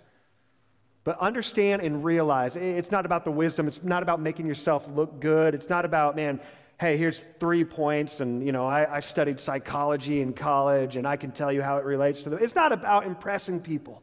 But 1.05 1.19
understand 1.19 1.83
and 1.83 2.05
realize 2.05 2.55
it's 2.55 2.91
not 2.91 3.07
about 3.07 3.25
the 3.25 3.33
wisdom. 3.33 3.67
It's 3.67 3.83
not 3.83 4.02
about 4.02 4.21
making 4.21 4.47
yourself 4.47 4.87
look 4.88 5.21
good. 5.21 5.55
It's 5.55 5.69
not 5.69 5.85
about, 5.85 6.14
man, 6.14 6.41
hey, 6.83 6.97
here's 6.97 7.21
three 7.39 7.65
points, 7.65 8.19
and 8.19 8.45
you 8.45 8.51
know, 8.51 8.67
I, 8.67 8.97
I, 8.97 8.99
studied 8.99 9.39
psychology 9.39 10.21
in 10.21 10.33
college, 10.33 10.97
and 10.97 11.07
I 11.07 11.15
can 11.15 11.31
tell 11.31 11.53
you 11.53 11.62
how 11.62 11.77
it 11.77 11.85
relates 11.85 12.23
to 12.23 12.31
them. 12.31 12.41
It's 12.43 12.57
not 12.57 12.73
about 12.73 13.07
impressing 13.07 13.61
people. 13.61 14.03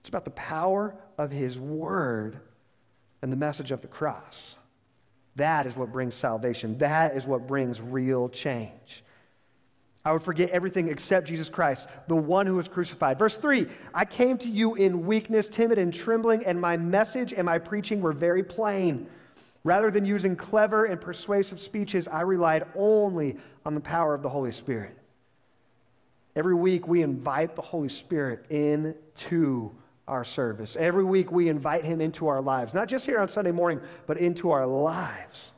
It's 0.00 0.08
about 0.08 0.24
the 0.24 0.32
power 0.32 0.92
of 1.16 1.30
His 1.30 1.56
Word 1.56 2.40
and 3.22 3.30
the 3.30 3.36
message 3.36 3.70
of 3.70 3.80
the 3.80 3.86
cross. 3.86 4.56
That 5.36 5.66
is 5.66 5.76
what 5.76 5.92
brings 5.92 6.16
salvation. 6.16 6.78
That 6.78 7.16
is 7.16 7.28
what 7.28 7.46
brings 7.46 7.80
real 7.80 8.28
change. 8.28 9.04
I 10.04 10.10
would 10.10 10.22
forget 10.22 10.50
everything 10.50 10.88
except 10.88 11.28
Jesus 11.28 11.48
Christ, 11.48 11.88
the 12.08 12.16
one 12.16 12.48
who 12.48 12.56
was 12.56 12.66
crucified. 12.66 13.20
Verse 13.20 13.36
3 13.36 13.68
I 13.94 14.04
came 14.04 14.36
to 14.38 14.48
you 14.48 14.74
in 14.74 15.06
weakness, 15.06 15.48
timid 15.48 15.78
and 15.78 15.94
trembling, 15.94 16.44
and 16.44 16.60
my 16.60 16.76
message 16.76 17.32
and 17.32 17.44
my 17.46 17.58
preaching 17.58 18.00
were 18.00 18.12
very 18.12 18.42
plain 18.42 19.06
Rather 19.62 19.90
than 19.90 20.04
using 20.04 20.36
clever 20.36 20.86
and 20.86 21.00
persuasive 21.00 21.60
speeches, 21.60 22.08
I 22.08 22.22
relied 22.22 22.64
only 22.74 23.36
on 23.66 23.74
the 23.74 23.80
power 23.80 24.14
of 24.14 24.22
the 24.22 24.28
Holy 24.28 24.52
Spirit. 24.52 24.96
Every 26.34 26.54
week, 26.54 26.88
we 26.88 27.02
invite 27.02 27.56
the 27.56 27.62
Holy 27.62 27.88
Spirit 27.88 28.46
into 28.50 29.72
our 30.08 30.24
service. 30.24 30.76
Every 30.76 31.04
week, 31.04 31.30
we 31.30 31.48
invite 31.48 31.84
him 31.84 32.00
into 32.00 32.28
our 32.28 32.40
lives, 32.40 32.72
not 32.72 32.88
just 32.88 33.04
here 33.04 33.18
on 33.18 33.28
Sunday 33.28 33.50
morning, 33.50 33.80
but 34.06 34.16
into 34.16 34.50
our 34.50 34.66
lives, 34.66 35.52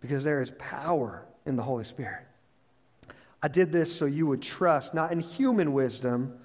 because 0.00 0.24
there 0.24 0.40
is 0.40 0.52
power 0.58 1.26
in 1.44 1.56
the 1.56 1.62
Holy 1.62 1.84
Spirit. 1.84 2.24
I 3.42 3.48
did 3.48 3.70
this 3.70 3.94
so 3.94 4.06
you 4.06 4.26
would 4.26 4.42
trust 4.42 4.94
not 4.94 5.12
in 5.12 5.20
human 5.20 5.72
wisdom, 5.72 6.38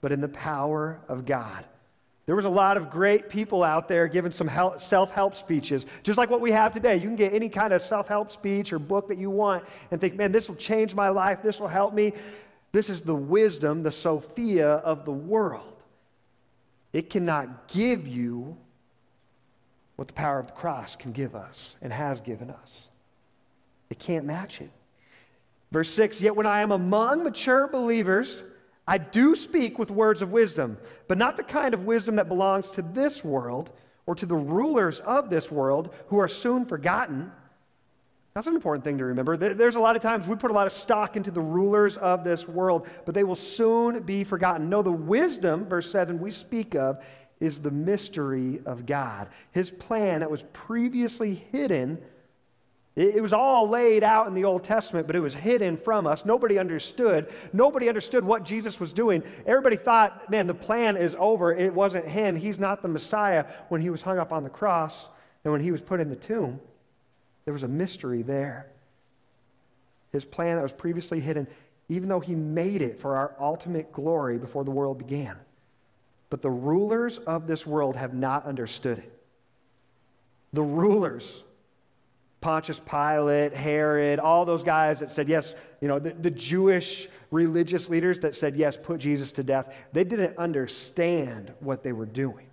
but 0.00 0.12
in 0.12 0.20
the 0.20 0.28
power 0.28 1.00
of 1.08 1.26
God. 1.26 1.64
There 2.28 2.36
was 2.36 2.44
a 2.44 2.50
lot 2.50 2.76
of 2.76 2.90
great 2.90 3.30
people 3.30 3.64
out 3.64 3.88
there 3.88 4.06
giving 4.06 4.30
some 4.30 4.50
self 4.76 5.10
help 5.12 5.34
speeches, 5.34 5.86
just 6.02 6.18
like 6.18 6.28
what 6.28 6.42
we 6.42 6.50
have 6.50 6.72
today. 6.72 6.96
You 6.96 7.04
can 7.04 7.16
get 7.16 7.32
any 7.32 7.48
kind 7.48 7.72
of 7.72 7.80
self 7.80 8.06
help 8.06 8.30
speech 8.30 8.70
or 8.70 8.78
book 8.78 9.08
that 9.08 9.16
you 9.16 9.30
want 9.30 9.64
and 9.90 9.98
think, 9.98 10.14
man, 10.14 10.30
this 10.30 10.46
will 10.46 10.56
change 10.56 10.94
my 10.94 11.08
life, 11.08 11.42
this 11.42 11.58
will 11.58 11.68
help 11.68 11.94
me. 11.94 12.12
This 12.70 12.90
is 12.90 13.00
the 13.00 13.14
wisdom, 13.14 13.82
the 13.82 13.90
Sophia 13.90 14.72
of 14.72 15.06
the 15.06 15.10
world. 15.10 15.82
It 16.92 17.08
cannot 17.08 17.66
give 17.66 18.06
you 18.06 18.58
what 19.96 20.08
the 20.08 20.12
power 20.12 20.38
of 20.38 20.48
the 20.48 20.52
cross 20.52 20.96
can 20.96 21.12
give 21.12 21.34
us 21.34 21.76
and 21.80 21.94
has 21.94 22.20
given 22.20 22.50
us. 22.50 22.88
It 23.88 23.98
can't 23.98 24.26
match 24.26 24.60
it. 24.60 24.70
Verse 25.72 25.88
6 25.88 26.20
Yet 26.20 26.36
when 26.36 26.44
I 26.44 26.60
am 26.60 26.72
among 26.72 27.24
mature 27.24 27.68
believers, 27.68 28.42
I 28.88 28.96
do 28.96 29.36
speak 29.36 29.78
with 29.78 29.90
words 29.90 30.22
of 30.22 30.32
wisdom, 30.32 30.78
but 31.08 31.18
not 31.18 31.36
the 31.36 31.42
kind 31.42 31.74
of 31.74 31.84
wisdom 31.84 32.16
that 32.16 32.26
belongs 32.26 32.70
to 32.72 32.82
this 32.82 33.22
world 33.22 33.70
or 34.06 34.14
to 34.14 34.24
the 34.24 34.34
rulers 34.34 34.98
of 35.00 35.28
this 35.28 35.50
world 35.50 35.94
who 36.06 36.18
are 36.18 36.26
soon 36.26 36.64
forgotten. 36.64 37.30
That's 38.32 38.46
an 38.46 38.54
important 38.54 38.84
thing 38.84 38.96
to 38.96 39.04
remember. 39.04 39.36
There's 39.36 39.74
a 39.74 39.80
lot 39.80 39.96
of 39.96 40.00
times 40.00 40.26
we 40.26 40.36
put 40.36 40.50
a 40.50 40.54
lot 40.54 40.66
of 40.66 40.72
stock 40.72 41.16
into 41.16 41.30
the 41.30 41.40
rulers 41.40 41.98
of 41.98 42.24
this 42.24 42.48
world, 42.48 42.86
but 43.04 43.14
they 43.14 43.24
will 43.24 43.34
soon 43.34 44.00
be 44.04 44.24
forgotten. 44.24 44.70
No, 44.70 44.80
the 44.80 44.90
wisdom, 44.90 45.66
verse 45.66 45.90
7, 45.90 46.18
we 46.18 46.30
speak 46.30 46.74
of 46.74 47.04
is 47.40 47.60
the 47.60 47.70
mystery 47.70 48.60
of 48.64 48.86
God. 48.86 49.28
His 49.52 49.70
plan 49.70 50.20
that 50.20 50.30
was 50.30 50.44
previously 50.54 51.34
hidden 51.34 51.98
it, 52.98 53.22
was 53.22 53.32
all 53.32 53.68
laid 53.68 54.02
out 54.02 54.26
in 54.26 54.34
the 54.34 54.44
Old 54.44 54.64
Testament, 54.64 55.06
but 55.06 55.14
it 55.14 55.20
was 55.20 55.32
hidden 55.32 55.76
from 55.76 56.04
us. 56.04 56.24
Nobody 56.24 56.58
understood. 56.58 57.30
Nobody 57.52 57.88
understood 57.88 58.24
what 58.24 58.44
Jesus 58.44 58.80
was 58.80 58.92
doing. 58.92 59.22
Everybody 59.46 59.76
thought, 59.76 60.28
man, 60.28 60.48
the 60.48 60.54
plan 60.54 60.96
is 60.96 61.14
over. 61.16 61.54
It 61.54 61.72
wasn't 61.72 62.08
him. 62.08 62.34
He's 62.34 62.58
not 62.58 62.82
the 62.82 62.88
Messiah 62.88 63.46
when 63.68 63.80
he 63.80 63.90
was 63.90 64.02
hung 64.02 64.18
up 64.18 64.32
on 64.32 64.42
the 64.42 64.50
cross 64.50 65.08
and 65.44 65.52
when 65.52 65.62
he 65.62 65.70
was 65.70 65.80
put 65.80 66.00
in 66.00 66.10
the 66.10 66.16
tomb. 66.16 66.58
There 67.44 67.52
was 67.52 67.62
a 67.62 67.68
mystery 67.68 68.22
there. 68.22 68.66
His 70.10 70.24
plan 70.24 70.56
that 70.56 70.62
was 70.62 70.72
previously 70.72 71.20
hidden, 71.20 71.46
even 71.88 72.08
though 72.08 72.18
he 72.18 72.34
made 72.34 72.82
it 72.82 72.98
for 72.98 73.14
our 73.14 73.32
ultimate 73.38 73.92
glory 73.92 74.38
before 74.38 74.64
the 74.64 74.72
world 74.72 74.98
began. 74.98 75.36
But 76.30 76.42
the 76.42 76.50
rulers 76.50 77.18
of 77.18 77.46
this 77.46 77.64
world 77.64 77.94
have 77.94 78.12
not 78.12 78.44
understood 78.44 78.98
it. 78.98 79.12
The 80.52 80.62
rulers 80.62 81.44
Pontius 82.40 82.80
Pilate, 82.80 83.52
Herod, 83.52 84.20
all 84.20 84.44
those 84.44 84.62
guys 84.62 85.00
that 85.00 85.10
said, 85.10 85.28
yes, 85.28 85.54
you 85.80 85.88
know, 85.88 85.98
the, 85.98 86.10
the, 86.10 86.30
Jewish 86.30 87.08
religious 87.30 87.88
leaders 87.88 88.20
that 88.20 88.34
said, 88.34 88.56
yes, 88.56 88.76
put 88.76 89.00
Jesus 89.00 89.32
to 89.32 89.42
death, 89.42 89.74
they 89.92 90.04
didn't 90.04 90.38
understand 90.38 91.52
what 91.60 91.82
they 91.82 91.92
were 91.92 92.06
doing. 92.06 92.47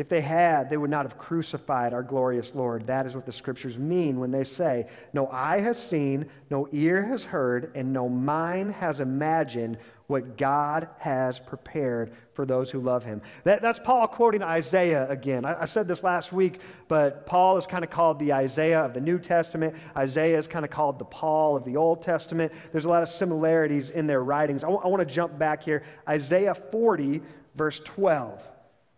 If 0.00 0.08
they 0.08 0.22
had, 0.22 0.70
they 0.70 0.78
would 0.78 0.88
not 0.88 1.04
have 1.04 1.18
crucified 1.18 1.92
our 1.92 2.02
glorious 2.02 2.54
Lord. 2.54 2.86
That 2.86 3.04
is 3.04 3.14
what 3.14 3.26
the 3.26 3.32
scriptures 3.32 3.78
mean 3.78 4.18
when 4.18 4.30
they 4.30 4.44
say, 4.44 4.86
No 5.12 5.28
eye 5.28 5.60
has 5.60 5.78
seen, 5.78 6.24
no 6.48 6.66
ear 6.72 7.02
has 7.02 7.22
heard, 7.22 7.70
and 7.74 7.92
no 7.92 8.08
mind 8.08 8.72
has 8.72 9.00
imagined 9.00 9.76
what 10.06 10.38
God 10.38 10.88
has 11.00 11.38
prepared 11.38 12.14
for 12.32 12.46
those 12.46 12.70
who 12.70 12.80
love 12.80 13.04
him. 13.04 13.20
That, 13.44 13.60
that's 13.60 13.78
Paul 13.78 14.08
quoting 14.08 14.42
Isaiah 14.42 15.06
again. 15.10 15.44
I, 15.44 15.64
I 15.64 15.66
said 15.66 15.86
this 15.86 16.02
last 16.02 16.32
week, 16.32 16.60
but 16.88 17.26
Paul 17.26 17.58
is 17.58 17.66
kind 17.66 17.84
of 17.84 17.90
called 17.90 18.18
the 18.20 18.32
Isaiah 18.32 18.80
of 18.80 18.94
the 18.94 19.02
New 19.02 19.18
Testament. 19.18 19.76
Isaiah 19.94 20.38
is 20.38 20.48
kind 20.48 20.64
of 20.64 20.70
called 20.70 20.98
the 20.98 21.04
Paul 21.04 21.56
of 21.56 21.64
the 21.64 21.76
Old 21.76 22.00
Testament. 22.00 22.54
There's 22.72 22.86
a 22.86 22.88
lot 22.88 23.02
of 23.02 23.10
similarities 23.10 23.90
in 23.90 24.06
their 24.06 24.24
writings. 24.24 24.64
I, 24.64 24.68
w- 24.68 24.82
I 24.82 24.88
want 24.88 25.06
to 25.06 25.14
jump 25.14 25.38
back 25.38 25.62
here. 25.62 25.82
Isaiah 26.08 26.54
40, 26.54 27.20
verse 27.54 27.80
12. 27.80 28.48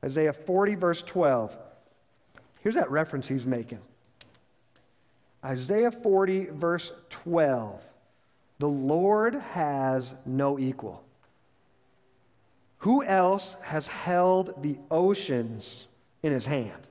Isaiah 0.05 0.33
40, 0.33 0.75
verse 0.75 1.03
12. 1.03 1.57
Here's 2.61 2.75
that 2.75 2.91
reference 2.91 3.29
he's 3.29 3.47
making 3.47 3.81
Isaiah 5.45 5.91
40, 5.91 6.47
verse 6.47 6.93
12. 7.11 7.81
The 8.59 8.69
Lord 8.69 9.35
has 9.35 10.15
no 10.25 10.59
equal. 10.59 11.03
Who 12.79 13.05
else 13.05 13.57
has 13.63 13.87
held 13.87 14.63
the 14.63 14.77
oceans 14.91 15.87
in 16.23 16.33
his 16.33 16.47
hand? 16.47 16.87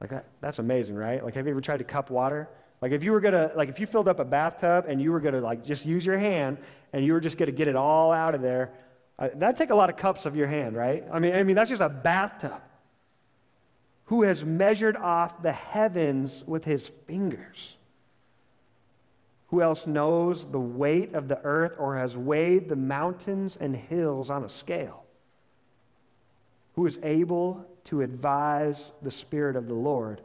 Like 0.00 0.10
that, 0.10 0.26
that's 0.40 0.58
amazing, 0.58 0.96
right? 0.96 1.22
Like, 1.22 1.34
have 1.34 1.46
you 1.46 1.52
ever 1.52 1.60
tried 1.60 1.78
to 1.78 1.84
cup 1.84 2.10
water? 2.10 2.48
Like, 2.80 2.92
if 2.92 3.04
you 3.04 3.12
were 3.12 3.20
gonna, 3.20 3.52
like, 3.54 3.68
if 3.68 3.78
you 3.78 3.86
filled 3.86 4.08
up 4.08 4.18
a 4.18 4.24
bathtub 4.24 4.86
and 4.88 5.00
you 5.00 5.12
were 5.12 5.20
gonna, 5.20 5.40
like, 5.40 5.62
just 5.62 5.84
use 5.84 6.06
your 6.06 6.16
hand 6.16 6.56
and 6.92 7.04
you 7.04 7.12
were 7.12 7.20
just 7.20 7.36
gonna 7.36 7.52
get 7.52 7.68
it 7.68 7.76
all 7.76 8.12
out 8.12 8.34
of 8.34 8.40
there, 8.40 8.70
uh, 9.20 9.28
that'd 9.34 9.56
take 9.56 9.70
a 9.70 9.74
lot 9.74 9.90
of 9.90 9.96
cups 9.96 10.24
of 10.24 10.34
your 10.34 10.46
hand, 10.46 10.74
right? 10.74 11.04
I 11.12 11.18
mean, 11.18 11.34
I 11.34 11.42
mean, 11.42 11.54
that's 11.54 11.68
just 11.68 11.82
a 11.82 11.90
bathtub. 11.90 12.60
Who 14.06 14.22
has 14.22 14.42
measured 14.42 14.96
off 14.96 15.42
the 15.42 15.52
heavens 15.52 16.42
with 16.46 16.64
his 16.64 16.88
fingers? 17.06 17.76
Who 19.48 19.60
else 19.62 19.86
knows 19.86 20.50
the 20.50 20.60
weight 20.60 21.14
of 21.14 21.28
the 21.28 21.40
earth 21.42 21.76
or 21.78 21.96
has 21.96 22.16
weighed 22.16 22.68
the 22.68 22.76
mountains 22.76 23.56
and 23.56 23.76
hills 23.76 24.30
on 24.30 24.42
a 24.42 24.48
scale? 24.48 25.04
Who 26.74 26.86
is 26.86 26.98
able 27.02 27.66
to 27.84 28.00
advise 28.00 28.90
the 29.02 29.10
Spirit 29.10 29.54
of 29.54 29.66
the 29.66 29.74
Lord? 29.74 30.22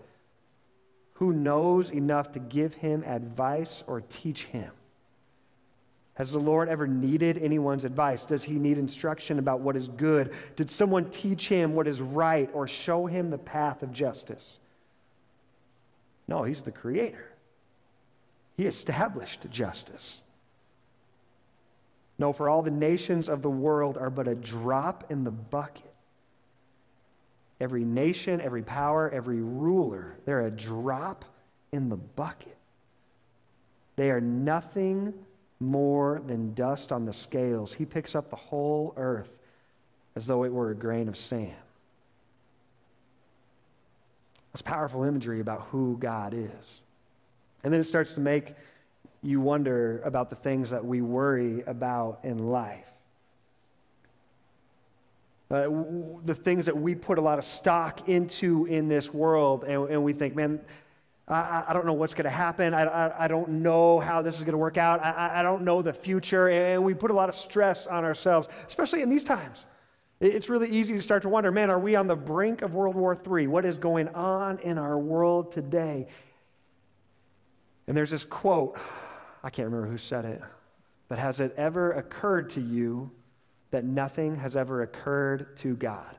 Who 1.15 1.33
knows 1.33 1.89
enough 1.89 2.31
to 2.33 2.39
give 2.39 2.75
him 2.75 3.03
advice 3.03 3.83
or 3.87 4.01
teach 4.01 4.45
him? 4.45 4.71
Has 6.15 6.31
the 6.31 6.39
Lord 6.39 6.69
ever 6.69 6.87
needed 6.87 7.37
anyone's 7.37 7.83
advice? 7.83 8.25
Does 8.25 8.43
he 8.43 8.53
need 8.53 8.77
instruction 8.77 9.37
about 9.37 9.59
what 9.59 9.75
is 9.75 9.89
good? 9.89 10.33
Did 10.55 10.69
someone 10.69 11.09
teach 11.09 11.49
him 11.49 11.75
what 11.75 11.87
is 11.87 12.01
right 12.01 12.49
or 12.53 12.67
show 12.67 13.05
him 13.05 13.29
the 13.29 13.37
path 13.37 13.83
of 13.83 13.91
justice? 13.91 14.59
No, 16.27 16.43
he's 16.43 16.61
the 16.61 16.71
creator. 16.71 17.31
He 18.55 18.65
established 18.65 19.49
justice. 19.49 20.21
No, 22.17 22.31
for 22.31 22.47
all 22.47 22.61
the 22.61 22.71
nations 22.71 23.27
of 23.27 23.41
the 23.41 23.49
world 23.49 23.97
are 23.97 24.09
but 24.09 24.29
a 24.29 24.35
drop 24.35 25.11
in 25.11 25.25
the 25.25 25.31
bucket. 25.31 25.93
Every 27.59 27.83
nation, 27.83 28.39
every 28.39 28.63
power, 28.63 29.09
every 29.09 29.41
ruler, 29.41 30.15
they're 30.25 30.45
a 30.45 30.51
drop 30.51 31.25
in 31.73 31.89
the 31.89 31.97
bucket. 31.97 32.57
They 33.97 34.11
are 34.11 34.21
nothing 34.21 35.13
more 35.59 36.21
than 36.25 36.53
dust 36.53 36.91
on 36.91 37.05
the 37.05 37.13
scales. 37.13 37.73
He 37.73 37.85
picks 37.85 38.15
up 38.15 38.29
the 38.29 38.35
whole 38.35 38.93
earth 38.97 39.39
as 40.15 40.27
though 40.27 40.43
it 40.43 40.51
were 40.51 40.71
a 40.71 40.75
grain 40.75 41.07
of 41.07 41.17
sand. 41.17 41.53
That's 44.51 44.61
powerful 44.61 45.03
imagery 45.03 45.41
about 45.41 45.67
who 45.71 45.97
God 45.99 46.33
is. 46.33 46.81
And 47.63 47.73
then 47.73 47.81
it 47.81 47.85
starts 47.85 48.13
to 48.13 48.21
make 48.21 48.53
you 49.21 49.41
wonder 49.41 50.01
about 50.05 50.29
the 50.29 50.35
things 50.35 50.69
that 50.69 50.85
we 50.85 51.01
worry 51.01 51.63
about 51.65 52.19
in 52.23 52.37
life. 52.37 52.91
Uh, 55.51 55.67
the 56.25 56.35
things 56.35 56.65
that 56.65 56.77
we 56.77 56.95
put 56.95 57.17
a 57.17 57.21
lot 57.21 57.37
of 57.37 57.45
stock 57.45 58.07
into 58.07 58.65
in 58.65 58.87
this 58.87 59.13
world, 59.13 59.63
and, 59.63 59.89
and 59.89 60.03
we 60.03 60.13
think, 60.13 60.35
man, 60.35 60.59
I, 61.27 61.65
I 61.67 61.73
don't 61.73 61.85
know 61.85 61.93
what's 61.93 62.13
going 62.13 62.25
to 62.25 62.29
happen. 62.29 62.73
I, 62.73 62.83
I, 62.83 63.25
I, 63.25 63.27
don't 63.27 63.49
know 63.49 63.99
how 63.99 64.21
this 64.21 64.37
is 64.37 64.43
going 64.43 64.53
to 64.53 64.59
work 64.59 64.77
out. 64.77 65.03
I, 65.03 65.39
I 65.39 65.43
don't 65.43 65.63
know 65.63 65.81
the 65.81 65.93
future. 65.93 66.49
And 66.49 66.83
we 66.83 66.93
put 66.93 67.09
a 67.09 67.15
lot 67.15 67.29
of 67.29 67.35
stress 67.35 67.87
on 67.87 68.03
ourselves, 68.03 68.47
especially 68.67 69.01
in 69.01 69.09
these 69.09 69.23
times. 69.23 69.65
It's 70.19 70.49
really 70.49 70.69
easy 70.69 70.93
to 70.93 71.01
start 71.01 71.23
to 71.23 71.29
wonder 71.29 71.51
man, 71.51 71.69
are 71.69 71.79
we 71.79 71.95
on 71.95 72.07
the 72.07 72.15
brink 72.15 72.61
of 72.61 72.75
World 72.75 72.95
War 72.95 73.15
III? 73.15 73.47
What 73.47 73.65
is 73.65 73.77
going 73.77 74.07
on 74.09 74.59
in 74.59 74.77
our 74.77 74.97
world 74.97 75.51
today? 75.51 76.07
And 77.87 77.97
there's 77.97 78.11
this 78.11 78.25
quote, 78.25 78.77
I 79.43 79.49
can't 79.49 79.65
remember 79.65 79.87
who 79.87 79.97
said 79.97 80.25
it, 80.25 80.41
but 81.07 81.17
has 81.17 81.39
it 81.39 81.53
ever 81.57 81.91
occurred 81.93 82.51
to 82.51 82.61
you 82.61 83.11
that 83.71 83.83
nothing 83.83 84.35
has 84.37 84.55
ever 84.55 84.83
occurred 84.83 85.57
to 85.57 85.75
God? 85.75 86.15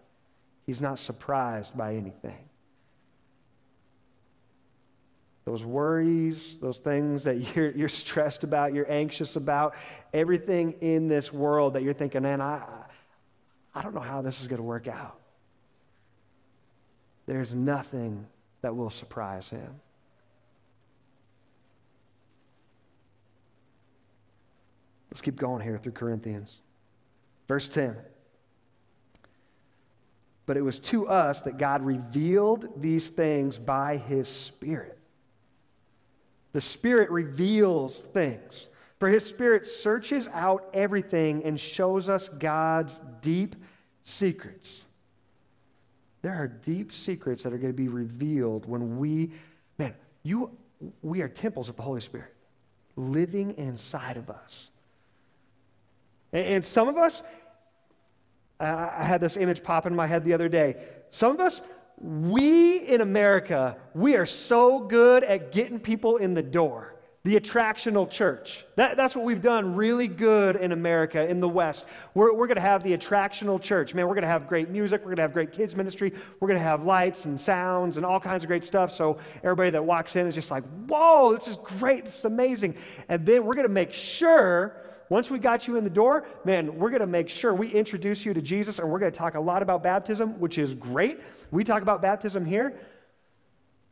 He's 0.65 0.81
not 0.81 0.99
surprised 0.99 1.77
by 1.77 1.95
anything 1.95 2.47
those 5.47 5.65
worries, 5.65 6.59
those 6.59 6.77
things 6.77 7.25
that 7.25 7.37
you're, 7.57 7.71
you're 7.71 7.89
stressed 7.89 8.45
about, 8.45 8.75
you're 8.75 8.91
anxious 8.91 9.37
about, 9.37 9.75
everything 10.13 10.73
in 10.83 11.09
this 11.09 11.33
world 11.33 11.75
that 11.75 11.83
you're 11.83 11.95
thinking, 11.95 12.23
man, 12.23 12.43
I, 12.43 12.67
I 13.75 13.81
don't 13.81 13.95
know 13.95 14.01
how 14.01 14.21
this 14.21 14.43
is 14.43 14.49
going 14.49 14.59
to 14.59 14.65
work 14.65 14.89
out. 14.89 15.19
there's 17.27 17.55
nothing 17.55 18.27
that 18.61 18.75
will 18.75 18.91
surprise 18.91 19.49
him. 19.49 19.81
Let's 25.11 25.23
keep 25.23 25.37
going 25.37 25.63
here 25.63 25.79
through 25.79 25.93
Corinthians. 25.93 26.59
Verse 27.47 27.69
10. 27.69 27.97
But 30.45 30.57
it 30.57 30.63
was 30.63 30.81
to 30.81 31.09
us 31.09 31.43
that 31.43 31.57
God 31.57 31.83
revealed 31.83 32.83
these 32.83 33.09
things 33.09 33.59
by 33.59 33.97
his 33.97 34.29
Spirit. 34.29 34.96
The 36.57 36.63
Spirit 36.63 37.11
reveals 37.11 38.01
things. 38.01 38.71
For 38.99 39.11
his 39.11 39.27
Spirit 39.27 39.67
searches 39.67 40.27
out 40.33 40.71
everything 40.73 41.45
and 41.45 41.61
shows 41.61 42.09
us 42.09 42.31
God's 42.31 42.99
deep 43.21 43.57
secrets. 44.05 44.87
There 46.23 46.33
are 46.33 46.49
deep 46.49 46.95
secrets 46.95 47.43
that 47.43 47.53
are 47.53 47.59
going 47.59 47.75
to 47.75 47.77
be 47.77 47.89
revealed 47.89 48.65
when 48.67 48.97
we, 48.97 49.33
man, 49.77 49.97
you, 50.23 50.51
we 51.03 51.21
are 51.21 51.29
temples 51.29 51.69
of 51.69 51.77
the 51.77 51.83
Holy 51.83 52.01
Spirit 52.01 52.35
living 52.97 53.59
inside 53.59 54.17
of 54.17 54.31
us. 54.31 54.71
And, 56.33 56.47
and 56.47 56.65
some 56.65 56.89
of 56.89 56.97
us, 56.97 57.23
I 58.59 59.05
had 59.05 59.21
this 59.21 59.37
image 59.37 59.63
pop 59.63 59.85
in 59.85 59.95
my 59.95 60.07
head 60.07 60.25
the 60.25 60.33
other 60.33 60.49
day. 60.49 60.77
Some 61.11 61.33
of 61.33 61.41
us, 61.41 61.61
we 61.99 62.79
in 62.79 63.01
America, 63.01 63.77
we 63.95 64.17
are 64.17 64.27
so 64.27 64.81
good 64.81 65.25
at 65.25 65.53
getting 65.53 65.81
people 65.81 66.17
in 66.17 66.35
the 66.35 66.43
door. 66.43 66.93
The 67.25 67.35
attractional 67.41 68.09
church. 68.09 68.65
That, 68.77 68.97
that's 68.97 69.17
what 69.17 69.25
we've 69.25 69.43
done 69.43 69.75
really 69.75 70.07
good 70.07 70.55
in 70.55 70.71
America, 70.71 71.29
in 71.29 71.41
the 71.41 71.49
West. 71.49 71.85
We're, 72.15 72.33
we're 72.33 72.47
going 72.47 72.55
to 72.55 72.63
have 72.63 72.85
the 72.85 72.97
attractional 72.97 73.61
church. 73.61 73.95
Man, 73.95 74.07
we're 74.07 74.15
going 74.15 74.23
to 74.23 74.29
have 74.29 74.47
great 74.47 74.69
music. 74.69 75.01
We're 75.01 75.07
going 75.07 75.17
to 75.17 75.23
have 75.23 75.33
great 75.33 75.51
kids' 75.51 75.75
ministry. 75.75 76.13
We're 76.39 76.47
going 76.47 76.61
to 76.61 76.65
have 76.65 76.85
lights 76.85 77.25
and 77.25 77.41
sounds 77.41 77.97
and 77.97 78.07
all 78.07 78.21
kinds 78.21 78.45
of 78.45 78.49
great 78.49 78.63
stuff. 78.63 78.93
So 78.93 79.19
everybody 79.43 79.71
that 79.71 79.85
walks 79.85 80.15
in 80.15 80.29
is 80.29 80.37
just 80.37 80.53
like, 80.53 80.63
whoa, 80.87 81.35
this 81.35 81.49
is 81.49 81.57
great. 81.57 82.05
This 82.05 82.19
is 82.21 82.27
amazing. 82.27 82.77
And 83.09 83.27
then 83.27 83.45
we're 83.45 83.55
going 83.55 83.67
to 83.67 83.75
make 83.75 83.93
sure 83.93 84.77
once 85.09 85.31
we 85.31 85.39
got 85.39 85.69
you 85.69 85.77
in 85.77 85.85
the 85.85 85.91
door, 85.91 86.27
man, 86.45 86.79
we're 86.79 86.91
going 86.91 87.01
to 87.01 87.07
make 87.07 87.29
sure 87.29 87.55
we 87.55 87.69
introduce 87.69 88.25
you 88.25 88.35
to 88.35 88.43
Jesus 88.43 88.79
and 88.79 88.91
we're 88.91 88.99
going 88.99 89.13
to 89.13 89.19
talk 89.19 89.35
a 89.35 89.41
lot 89.41 89.63
about 89.63 89.83
baptism, 89.83 90.41
which 90.41 90.59
is 90.59 90.75
great. 90.75 91.21
We 91.51 91.65
talk 91.65 91.83
about 91.83 92.03
baptism 92.03 92.45
here, 92.45 92.75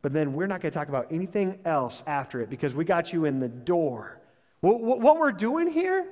but 0.01 0.11
then 0.11 0.33
we're 0.33 0.47
not 0.47 0.61
going 0.61 0.71
to 0.71 0.77
talk 0.77 0.89
about 0.89 1.11
anything 1.11 1.59
else 1.65 2.03
after 2.05 2.41
it 2.41 2.49
because 2.49 2.75
we 2.75 2.83
got 2.85 3.13
you 3.13 3.25
in 3.25 3.39
the 3.39 3.47
door. 3.49 4.19
What 4.61 5.19
we're 5.19 5.31
doing 5.31 5.67
here, 5.67 6.07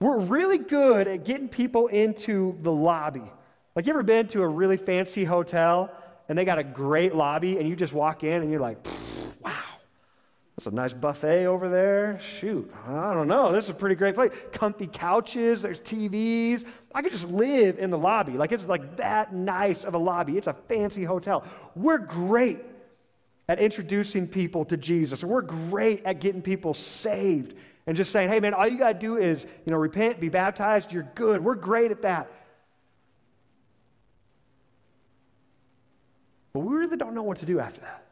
we're 0.00 0.18
really 0.18 0.58
good 0.58 1.06
at 1.06 1.24
getting 1.24 1.48
people 1.48 1.86
into 1.86 2.58
the 2.62 2.72
lobby. 2.72 3.22
Like, 3.74 3.86
you 3.86 3.92
ever 3.92 4.02
been 4.02 4.28
to 4.28 4.42
a 4.42 4.48
really 4.48 4.76
fancy 4.76 5.24
hotel 5.24 5.90
and 6.28 6.36
they 6.36 6.44
got 6.44 6.58
a 6.58 6.64
great 6.64 7.14
lobby 7.14 7.58
and 7.58 7.68
you 7.68 7.76
just 7.76 7.92
walk 7.92 8.24
in 8.24 8.42
and 8.42 8.50
you're 8.50 8.60
like, 8.60 8.84
there's 10.56 10.72
a 10.72 10.74
nice 10.74 10.92
buffet 10.92 11.46
over 11.46 11.68
there. 11.68 12.18
Shoot, 12.20 12.72
I 12.86 13.12
don't 13.12 13.26
know. 13.26 13.50
This 13.50 13.64
is 13.64 13.70
a 13.70 13.74
pretty 13.74 13.96
great 13.96 14.14
place. 14.14 14.30
Comfy 14.52 14.86
couches, 14.86 15.62
there's 15.62 15.80
TVs. 15.80 16.64
I 16.94 17.02
could 17.02 17.10
just 17.10 17.28
live 17.28 17.78
in 17.78 17.90
the 17.90 17.98
lobby. 17.98 18.34
Like 18.34 18.52
it's 18.52 18.66
like 18.66 18.96
that 18.98 19.34
nice 19.34 19.84
of 19.84 19.94
a 19.94 19.98
lobby. 19.98 20.38
It's 20.38 20.46
a 20.46 20.52
fancy 20.52 21.02
hotel. 21.02 21.44
We're 21.74 21.98
great 21.98 22.60
at 23.48 23.58
introducing 23.58 24.28
people 24.28 24.64
to 24.66 24.76
Jesus. 24.76 25.24
We're 25.24 25.42
great 25.42 26.04
at 26.04 26.20
getting 26.20 26.40
people 26.40 26.72
saved 26.72 27.56
and 27.86 27.96
just 27.96 28.12
saying, 28.12 28.28
hey 28.28 28.38
man, 28.38 28.54
all 28.54 28.66
you 28.66 28.78
got 28.78 28.92
to 28.92 28.98
do 28.98 29.16
is, 29.16 29.42
you 29.42 29.72
know, 29.72 29.76
repent, 29.76 30.20
be 30.20 30.28
baptized, 30.28 30.92
you're 30.92 31.08
good. 31.16 31.42
We're 31.42 31.56
great 31.56 31.90
at 31.90 32.02
that. 32.02 32.30
But 36.52 36.60
we 36.60 36.76
really 36.76 36.96
don't 36.96 37.14
know 37.14 37.24
what 37.24 37.38
to 37.38 37.46
do 37.46 37.58
after 37.58 37.80
that. 37.80 38.03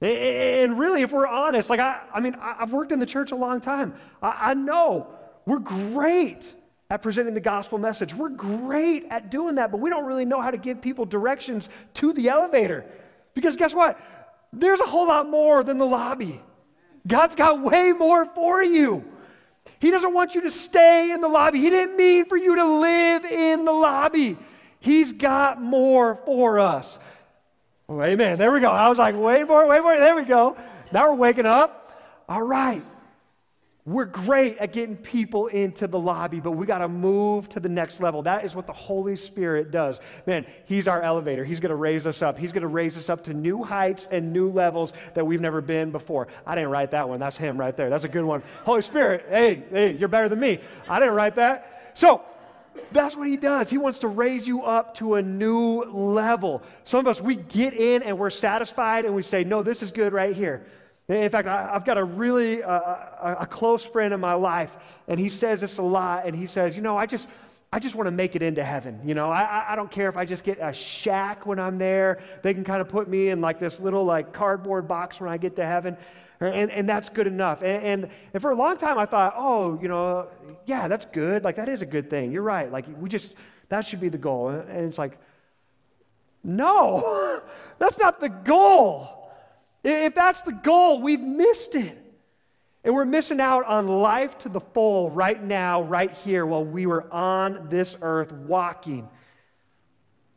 And 0.00 0.78
really, 0.78 1.02
if 1.02 1.10
we're 1.10 1.26
honest, 1.26 1.70
like 1.70 1.80
I, 1.80 2.00
I 2.14 2.20
mean, 2.20 2.36
I've 2.40 2.72
worked 2.72 2.92
in 2.92 3.00
the 3.00 3.06
church 3.06 3.32
a 3.32 3.36
long 3.36 3.60
time. 3.60 3.94
I, 4.22 4.50
I 4.50 4.54
know 4.54 5.08
we're 5.44 5.58
great 5.58 6.54
at 6.90 7.02
presenting 7.02 7.34
the 7.34 7.40
gospel 7.40 7.78
message. 7.78 8.14
We're 8.14 8.28
great 8.28 9.06
at 9.10 9.30
doing 9.30 9.56
that, 9.56 9.70
but 9.70 9.80
we 9.80 9.90
don't 9.90 10.06
really 10.06 10.24
know 10.24 10.40
how 10.40 10.50
to 10.50 10.56
give 10.56 10.80
people 10.80 11.04
directions 11.04 11.68
to 11.94 12.12
the 12.12 12.28
elevator. 12.28 12.86
Because 13.34 13.56
guess 13.56 13.74
what? 13.74 14.00
There's 14.52 14.80
a 14.80 14.86
whole 14.86 15.08
lot 15.08 15.28
more 15.28 15.62
than 15.64 15.78
the 15.78 15.86
lobby. 15.86 16.40
God's 17.06 17.34
got 17.34 17.62
way 17.62 17.92
more 17.92 18.24
for 18.26 18.62
you. 18.62 19.04
He 19.80 19.90
doesn't 19.90 20.14
want 20.14 20.34
you 20.34 20.42
to 20.42 20.50
stay 20.50 21.10
in 21.12 21.20
the 21.20 21.28
lobby. 21.28 21.60
He 21.60 21.70
didn't 21.70 21.96
mean 21.96 22.24
for 22.24 22.36
you 22.36 22.56
to 22.56 22.64
live 22.64 23.24
in 23.24 23.64
the 23.64 23.72
lobby. 23.72 24.36
He's 24.80 25.12
got 25.12 25.60
more 25.60 26.16
for 26.24 26.58
us. 26.58 26.98
Oh, 27.88 28.02
amen. 28.02 28.38
There 28.38 28.52
we 28.52 28.60
go. 28.60 28.70
I 28.70 28.88
was 28.88 28.98
like, 28.98 29.14
wait 29.16 29.48
more, 29.48 29.66
wait 29.66 29.82
more. 29.82 29.96
There 29.96 30.14
we 30.14 30.24
go. 30.24 30.56
Now 30.92 31.08
we're 31.08 31.16
waking 31.16 31.46
up. 31.46 32.24
All 32.28 32.42
right. 32.42 32.84
We're 33.86 34.04
great 34.04 34.58
at 34.58 34.74
getting 34.74 34.98
people 34.98 35.46
into 35.46 35.86
the 35.86 35.98
lobby, 35.98 36.40
but 36.40 36.50
we 36.50 36.66
got 36.66 36.78
to 36.78 36.88
move 36.88 37.48
to 37.50 37.60
the 37.60 37.70
next 37.70 38.02
level. 38.02 38.20
That 38.20 38.44
is 38.44 38.54
what 38.54 38.66
the 38.66 38.72
Holy 38.74 39.16
Spirit 39.16 39.70
does. 39.70 39.98
Man, 40.26 40.44
He's 40.66 40.86
our 40.86 41.00
elevator. 41.00 41.42
He's 41.42 41.58
going 41.58 41.70
to 41.70 41.76
raise 41.76 42.06
us 42.06 42.20
up. 42.20 42.36
He's 42.36 42.52
going 42.52 42.62
to 42.62 42.68
raise 42.68 42.98
us 42.98 43.08
up 43.08 43.24
to 43.24 43.32
new 43.32 43.62
heights 43.62 44.06
and 44.10 44.30
new 44.30 44.50
levels 44.50 44.92
that 45.14 45.26
we've 45.26 45.40
never 45.40 45.62
been 45.62 45.90
before. 45.90 46.28
I 46.46 46.54
didn't 46.54 46.68
write 46.68 46.90
that 46.90 47.08
one. 47.08 47.18
That's 47.18 47.38
Him 47.38 47.56
right 47.56 47.74
there. 47.74 47.88
That's 47.88 48.04
a 48.04 48.10
good 48.10 48.24
one. 48.24 48.42
Holy 48.64 48.82
Spirit, 48.82 49.24
hey, 49.30 49.62
hey, 49.70 49.92
you're 49.96 50.10
better 50.10 50.28
than 50.28 50.40
me. 50.40 50.60
I 50.86 51.00
didn't 51.00 51.14
write 51.14 51.36
that. 51.36 51.92
So, 51.94 52.20
that's 52.92 53.16
what 53.16 53.28
he 53.28 53.36
does. 53.36 53.70
He 53.70 53.78
wants 53.78 54.00
to 54.00 54.08
raise 54.08 54.46
you 54.46 54.62
up 54.62 54.94
to 54.96 55.14
a 55.14 55.22
new 55.22 55.82
level. 55.84 56.62
Some 56.84 57.00
of 57.00 57.06
us, 57.06 57.20
we 57.20 57.36
get 57.36 57.74
in 57.74 58.02
and 58.02 58.18
we're 58.18 58.30
satisfied 58.30 59.04
and 59.04 59.14
we 59.14 59.22
say, 59.22 59.44
no, 59.44 59.62
this 59.62 59.82
is 59.82 59.92
good 59.92 60.12
right 60.12 60.34
here. 60.34 60.66
In 61.08 61.30
fact, 61.30 61.48
I, 61.48 61.72
have 61.72 61.86
got 61.86 61.96
a 61.96 62.04
really 62.04 62.62
uh, 62.62 62.70
a, 62.70 63.36
a 63.40 63.46
close 63.46 63.82
friend 63.82 64.12
in 64.12 64.20
my 64.20 64.34
life, 64.34 64.76
and 65.06 65.18
he 65.18 65.30
says 65.30 65.62
this 65.62 65.78
a 65.78 65.82
lot. 65.82 66.26
And 66.26 66.36
he 66.36 66.46
says, 66.46 66.76
you 66.76 66.82
know, 66.82 66.98
I 66.98 67.06
just, 67.06 67.28
I 67.72 67.78
just 67.78 67.94
want 67.94 68.08
to 68.08 68.10
make 68.10 68.36
it 68.36 68.42
into 68.42 68.62
heaven. 68.62 69.00
You 69.06 69.14
know, 69.14 69.30
I, 69.30 69.72
I 69.72 69.76
don't 69.76 69.90
care 69.90 70.10
if 70.10 70.18
I 70.18 70.26
just 70.26 70.44
get 70.44 70.58
a 70.60 70.70
shack 70.70 71.46
when 71.46 71.58
I'm 71.58 71.78
there. 71.78 72.20
They 72.42 72.52
can 72.52 72.62
kind 72.62 72.82
of 72.82 72.90
put 72.90 73.08
me 73.08 73.30
in 73.30 73.40
like 73.40 73.58
this 73.58 73.80
little 73.80 74.04
like 74.04 74.34
cardboard 74.34 74.86
box 74.86 75.18
when 75.18 75.30
I 75.30 75.38
get 75.38 75.56
to 75.56 75.64
heaven. 75.64 75.96
And, 76.40 76.70
and 76.70 76.88
that's 76.88 77.08
good 77.08 77.26
enough. 77.26 77.62
And, 77.62 78.04
and, 78.04 78.10
and 78.32 78.40
for 78.40 78.52
a 78.52 78.54
long 78.54 78.76
time, 78.76 78.96
I 78.96 79.06
thought, 79.06 79.34
oh, 79.36 79.78
you 79.82 79.88
know, 79.88 80.28
yeah, 80.66 80.86
that's 80.86 81.06
good. 81.06 81.42
Like, 81.42 81.56
that 81.56 81.68
is 81.68 81.82
a 81.82 81.86
good 81.86 82.08
thing. 82.08 82.30
You're 82.30 82.42
right. 82.42 82.70
Like, 82.70 82.86
we 83.00 83.08
just, 83.08 83.34
that 83.70 83.84
should 83.84 84.00
be 84.00 84.08
the 84.08 84.18
goal. 84.18 84.50
And 84.50 84.86
it's 84.86 84.98
like, 84.98 85.18
no, 86.44 87.42
that's 87.78 87.98
not 87.98 88.20
the 88.20 88.28
goal. 88.28 89.32
If 89.82 90.14
that's 90.14 90.42
the 90.42 90.52
goal, 90.52 91.00
we've 91.00 91.20
missed 91.20 91.74
it. 91.74 91.96
And 92.84 92.94
we're 92.94 93.04
missing 93.04 93.40
out 93.40 93.64
on 93.66 93.88
life 93.88 94.38
to 94.40 94.48
the 94.48 94.60
full 94.60 95.10
right 95.10 95.42
now, 95.42 95.82
right 95.82 96.12
here, 96.12 96.46
while 96.46 96.64
we 96.64 96.86
were 96.86 97.12
on 97.12 97.68
this 97.68 97.96
earth 98.00 98.32
walking. 98.32 99.08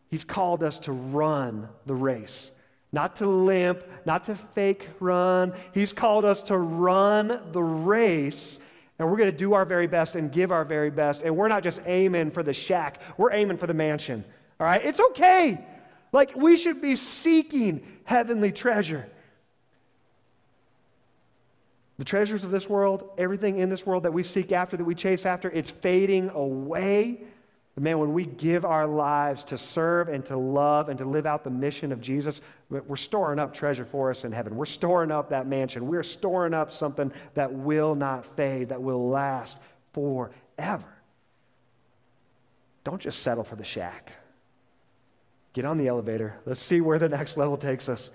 He's 0.09 0.23
called 0.23 0.63
us 0.63 0.79
to 0.79 0.91
run 0.91 1.69
the 1.85 1.95
race 1.95 2.51
not 2.91 3.15
to 3.17 3.27
limp, 3.27 3.83
not 4.05 4.25
to 4.25 4.35
fake 4.35 4.89
run. 4.99 5.53
He's 5.73 5.93
called 5.93 6.25
us 6.25 6.43
to 6.43 6.57
run 6.57 7.39
the 7.51 7.63
race, 7.63 8.59
and 8.99 9.09
we're 9.09 9.17
going 9.17 9.31
to 9.31 9.37
do 9.37 9.53
our 9.53 9.65
very 9.65 9.87
best 9.87 10.15
and 10.15 10.31
give 10.31 10.51
our 10.51 10.65
very 10.65 10.89
best. 10.91 11.21
And 11.21 11.35
we're 11.35 11.47
not 11.47 11.63
just 11.63 11.81
aiming 11.85 12.31
for 12.31 12.43
the 12.43 12.53
shack, 12.53 13.01
we're 13.17 13.33
aiming 13.33 13.57
for 13.57 13.67
the 13.67 13.73
mansion. 13.73 14.23
All 14.59 14.65
right? 14.65 14.83
It's 14.83 14.99
okay. 14.99 15.65
Like, 16.11 16.35
we 16.35 16.57
should 16.57 16.81
be 16.81 16.95
seeking 16.95 17.81
heavenly 18.03 18.51
treasure. 18.51 19.07
The 21.97 22.05
treasures 22.05 22.43
of 22.43 22.51
this 22.51 22.67
world, 22.67 23.09
everything 23.17 23.59
in 23.59 23.69
this 23.69 23.85
world 23.85 24.03
that 24.03 24.11
we 24.11 24.23
seek 24.23 24.51
after, 24.51 24.75
that 24.75 24.83
we 24.83 24.95
chase 24.95 25.25
after, 25.25 25.49
it's 25.49 25.69
fading 25.69 26.29
away. 26.31 27.21
But 27.75 27.83
man, 27.83 27.99
when 27.99 28.13
we 28.13 28.25
give 28.25 28.65
our 28.65 28.85
lives 28.85 29.45
to 29.45 29.57
serve 29.57 30.09
and 30.09 30.25
to 30.25 30.35
love 30.37 30.89
and 30.89 30.97
to 30.99 31.05
live 31.05 31.25
out 31.25 31.43
the 31.43 31.49
mission 31.49 31.91
of 31.91 32.01
Jesus, 32.01 32.41
we're 32.69 32.97
storing 32.97 33.39
up 33.39 33.53
treasure 33.53 33.85
for 33.85 34.09
us 34.09 34.25
in 34.25 34.33
heaven. 34.33 34.57
We're 34.57 34.65
storing 34.65 35.09
up 35.09 35.29
that 35.29 35.47
mansion. 35.47 35.87
We're 35.87 36.03
storing 36.03 36.53
up 36.53 36.71
something 36.71 37.13
that 37.33 37.53
will 37.53 37.95
not 37.95 38.25
fade, 38.25 38.69
that 38.69 38.81
will 38.81 39.09
last 39.09 39.57
forever. 39.93 40.93
Don't 42.83 43.01
just 43.01 43.21
settle 43.21 43.43
for 43.43 43.55
the 43.55 43.63
shack. 43.63 44.13
Get 45.53 45.65
on 45.65 45.77
the 45.77 45.87
elevator. 45.87 46.39
Let's 46.45 46.61
see 46.61 46.81
where 46.81 46.99
the 46.99 47.09
next 47.09 47.37
level 47.37 47.57
takes 47.57 47.87
us. 47.87 48.11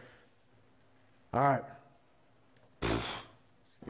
All 1.32 1.40
right. 1.40 1.62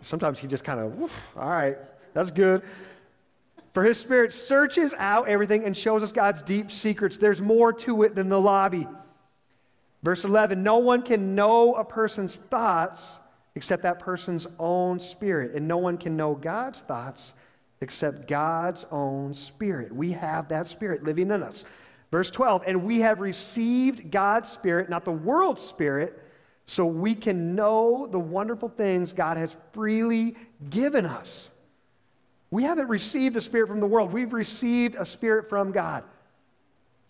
Sometimes 0.03 0.39
he 0.39 0.47
just 0.47 0.63
kind 0.63 0.79
of, 0.79 1.13
all 1.37 1.49
right, 1.49 1.77
that's 2.13 2.31
good. 2.31 2.63
For 3.77 3.85
his 3.85 4.01
spirit 4.01 4.33
searches 4.33 4.95
out 4.97 5.29
everything 5.29 5.67
and 5.67 5.77
shows 5.77 6.03
us 6.03 6.11
God's 6.11 6.41
deep 6.41 6.71
secrets. 6.71 7.19
There's 7.19 7.43
more 7.43 7.75
to 7.75 8.05
it 8.05 8.15
than 8.15 8.31
the 8.31 8.41
lobby. 8.41 8.89
Verse 10.03 10.25
11 10.25 10.63
No 10.63 10.79
one 10.79 11.03
can 11.03 11.35
know 11.35 11.75
a 11.75 11.85
person's 11.85 12.37
thoughts 12.37 13.19
except 13.55 13.83
that 13.83 13.99
person's 13.99 14.47
own 14.59 14.99
spirit, 14.99 15.53
and 15.53 15.69
no 15.69 15.77
one 15.77 15.99
can 15.99 16.17
know 16.17 16.35
God's 16.35 16.81
thoughts 16.81 17.35
except 17.83 18.27
God's 18.27 18.87
own 18.91 19.35
spirit. 19.35 19.95
We 19.95 20.13
have 20.13 20.49
that 20.49 20.69
spirit 20.69 21.05
living 21.05 21.31
in 21.31 21.43
us. 21.43 21.63
Verse 22.11 22.31
12, 22.31 22.65
and 22.67 22.83
we 22.83 23.01
have 23.01 23.21
received 23.21 24.11
God's 24.11 24.49
Spirit, 24.49 24.89
not 24.89 25.05
the 25.05 25.13
world's 25.13 25.61
Spirit, 25.61 26.19
so 26.65 26.87
we 26.87 27.15
can 27.15 27.55
know 27.55 28.07
the 28.07 28.19
wonderful 28.19 28.71
things 28.71 29.13
God 29.13 29.37
has 29.37 29.55
freely 29.75 30.35
given 30.71 31.05
us. 31.05 31.51
We 32.57 32.63
haven't 32.63 32.89
received 32.89 33.37
a 33.37 33.43
spirit 33.43 33.69
from 33.69 33.81
the 33.81 33.87
world, 33.87 34.15
we've 34.15 34.33
received 34.33 34.95
a 34.95 35.05
spirit 35.05 35.47
from 35.47 35.73
God. 35.73 36.05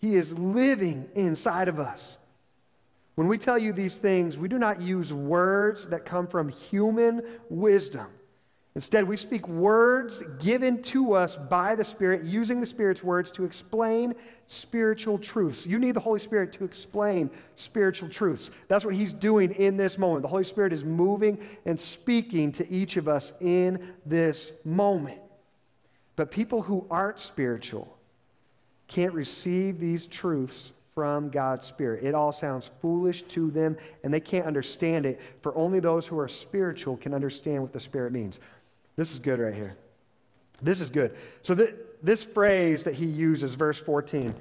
He 0.00 0.16
is 0.16 0.36
living 0.36 1.08
inside 1.14 1.68
of 1.68 1.78
us. 1.78 2.16
When 3.14 3.28
we 3.28 3.38
tell 3.38 3.56
you 3.56 3.72
these 3.72 3.96
things, 3.96 4.36
we 4.36 4.48
do 4.48 4.58
not 4.58 4.80
use 4.80 5.12
words 5.12 5.86
that 5.86 6.04
come 6.04 6.26
from 6.26 6.48
human 6.48 7.22
wisdom. 7.48 8.08
Instead, 8.74 9.06
we 9.06 9.14
speak 9.14 9.46
words 9.46 10.20
given 10.40 10.82
to 10.82 11.12
us 11.12 11.36
by 11.36 11.76
the 11.76 11.84
Spirit, 11.84 12.24
using 12.24 12.58
the 12.60 12.66
Spirit's 12.66 13.04
words 13.04 13.30
to 13.30 13.44
explain 13.44 14.16
spiritual 14.48 15.16
truths. 15.16 15.64
You 15.64 15.78
need 15.78 15.92
the 15.92 16.00
Holy 16.00 16.18
Spirit 16.18 16.54
to 16.54 16.64
explain 16.64 17.30
spiritual 17.54 18.08
truths. 18.08 18.50
That's 18.66 18.84
what 18.84 18.96
He's 18.96 19.12
doing 19.12 19.52
in 19.52 19.76
this 19.76 19.96
moment. 19.96 20.22
The 20.22 20.28
Holy 20.28 20.42
Spirit 20.42 20.72
is 20.72 20.84
moving 20.84 21.38
and 21.64 21.78
speaking 21.78 22.50
to 22.50 22.68
each 22.68 22.96
of 22.96 23.06
us 23.06 23.32
in 23.40 23.94
this 24.04 24.50
moment. 24.64 25.20
But 26.16 26.30
people 26.30 26.62
who 26.62 26.86
aren't 26.90 27.20
spiritual 27.20 27.96
can't 28.88 29.12
receive 29.12 29.78
these 29.78 30.06
truths 30.06 30.72
from 30.94 31.28
God's 31.28 31.66
Spirit. 31.66 32.04
It 32.04 32.14
all 32.14 32.32
sounds 32.32 32.70
foolish 32.80 33.22
to 33.24 33.50
them, 33.50 33.76
and 34.02 34.12
they 34.12 34.20
can't 34.20 34.46
understand 34.46 35.04
it, 35.04 35.20
for 35.42 35.54
only 35.54 35.78
those 35.78 36.06
who 36.06 36.18
are 36.18 36.28
spiritual 36.28 36.96
can 36.96 37.12
understand 37.12 37.60
what 37.60 37.74
the 37.74 37.80
Spirit 37.80 38.12
means. 38.12 38.40
This 38.96 39.12
is 39.12 39.20
good 39.20 39.38
right 39.38 39.52
here. 39.52 39.76
This 40.62 40.80
is 40.80 40.88
good. 40.88 41.14
So, 41.42 41.54
th- 41.54 41.74
this 42.02 42.24
phrase 42.24 42.84
that 42.84 42.94
he 42.94 43.04
uses, 43.04 43.54
verse 43.54 43.78
14, 43.78 44.34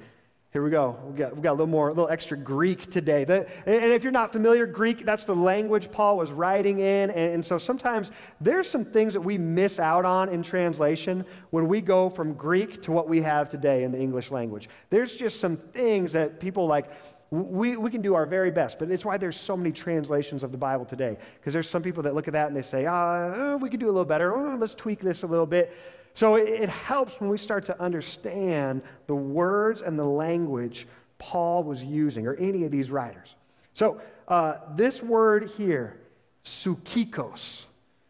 here 0.56 0.62
we 0.62 0.70
go. 0.70 0.96
We've 1.04 1.16
got, 1.16 1.36
we 1.36 1.42
got 1.42 1.50
a 1.50 1.58
little 1.58 1.66
more, 1.66 1.88
a 1.88 1.92
little 1.92 2.08
extra 2.08 2.34
Greek 2.34 2.90
today. 2.90 3.24
The, 3.24 3.46
and 3.66 3.92
if 3.92 4.02
you're 4.02 4.10
not 4.10 4.32
familiar, 4.32 4.64
Greek, 4.64 5.04
that's 5.04 5.26
the 5.26 5.36
language 5.36 5.90
Paul 5.92 6.16
was 6.16 6.32
writing 6.32 6.78
in. 6.78 7.10
And, 7.10 7.34
and, 7.34 7.44
so 7.44 7.58
sometimes 7.58 8.10
there's 8.40 8.66
some 8.66 8.82
things 8.82 9.12
that 9.12 9.20
we 9.20 9.36
miss 9.36 9.78
out 9.78 10.06
on 10.06 10.30
in 10.30 10.42
translation 10.42 11.26
when 11.50 11.68
we 11.68 11.82
go 11.82 12.08
from 12.08 12.32
Greek 12.32 12.80
to 12.84 12.90
what 12.90 13.06
we 13.06 13.20
have 13.20 13.50
today 13.50 13.84
in 13.84 13.92
the 13.92 14.00
English 14.00 14.30
language. 14.30 14.70
There's 14.88 15.14
just 15.14 15.40
some 15.40 15.58
things 15.58 16.12
that 16.12 16.40
people 16.40 16.66
like, 16.66 16.90
we, 17.28 17.76
we 17.76 17.90
can 17.90 18.00
do 18.00 18.14
our 18.14 18.24
very 18.24 18.50
best, 18.50 18.78
but 18.78 18.90
it's 18.90 19.04
why 19.04 19.18
there's 19.18 19.36
so 19.38 19.58
many 19.58 19.72
translations 19.72 20.42
of 20.42 20.52
the 20.52 20.58
Bible 20.58 20.86
today. 20.86 21.18
Because 21.34 21.52
there's 21.52 21.68
some 21.68 21.82
people 21.82 22.04
that 22.04 22.14
look 22.14 22.28
at 22.28 22.32
that 22.32 22.46
and 22.46 22.56
they 22.56 22.62
say, 22.62 22.86
ah, 22.86 23.56
we 23.56 23.68
could 23.68 23.80
do 23.80 23.88
a 23.88 23.92
little 23.92 24.06
better. 24.06 24.34
Oh, 24.34 24.56
let's 24.56 24.74
tweak 24.74 25.00
this 25.00 25.22
a 25.22 25.26
little 25.26 25.44
bit. 25.44 25.76
So 26.16 26.36
it, 26.36 26.70
helps 26.70 27.20
when 27.20 27.28
we 27.28 27.36
start 27.36 27.66
to 27.66 27.78
understand 27.78 28.80
the 29.06 29.14
words 29.14 29.82
and 29.82 29.98
the 29.98 30.04
language 30.04 30.88
Paul 31.18 31.62
was 31.62 31.84
using, 31.84 32.26
or 32.26 32.34
any 32.36 32.64
of 32.64 32.70
these 32.70 32.90
writers. 32.90 33.34
So 33.74 34.00
uh, 34.26 34.56
this 34.76 35.02
word 35.02 35.50
here, 35.58 35.98
sukikos, 36.42 37.66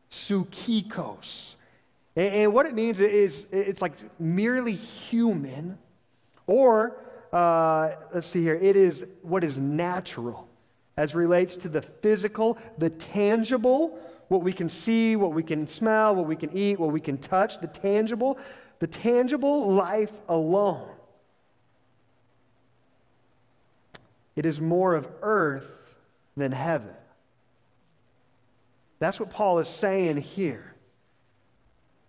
sukikos. 0.09 1.57
And, 2.15 2.35
and 2.35 2.55
what 2.55 2.67
it 2.67 2.75
means 2.75 3.01
is 3.01 3.49
it's 3.51 3.83
like 3.83 3.95
merely 4.21 4.75
human, 4.75 5.77
or 6.47 6.97
uh, 7.33 7.91
let's 8.15 8.29
see 8.29 8.41
here, 8.41 8.55
it 8.55 8.77
is 8.77 9.05
what 9.23 9.43
is 9.43 9.59
natural 9.59 10.47
as 10.97 11.17
relates 11.17 11.57
to 11.57 11.69
the 11.69 11.83
physical, 11.83 12.57
the 12.79 12.91
tangible, 12.91 13.99
what 14.29 14.43
we 14.43 14.53
can 14.53 14.69
see, 14.69 15.17
what 15.17 15.33
we 15.33 15.43
can 15.43 15.67
smell, 15.67 16.15
what 16.15 16.27
we 16.27 16.37
can 16.37 16.57
eat, 16.57 16.79
what 16.81 16.93
we 16.93 17.01
can 17.01 17.19
touch, 17.19 17.61
the 17.61 17.67
tangible, 17.67 18.39
the 18.79 18.87
tangible 18.87 19.73
life 19.73 20.13
alone. 20.29 20.89
It 24.35 24.45
is 24.45 24.61
more 24.61 24.95
of 24.95 25.09
earth 25.23 25.95
than 26.37 26.53
heaven. 26.53 26.91
That's 28.99 29.21
what 29.21 29.31
Paul 29.31 29.59
is 29.59 29.69
saying 29.69 30.19
here. 30.19 30.75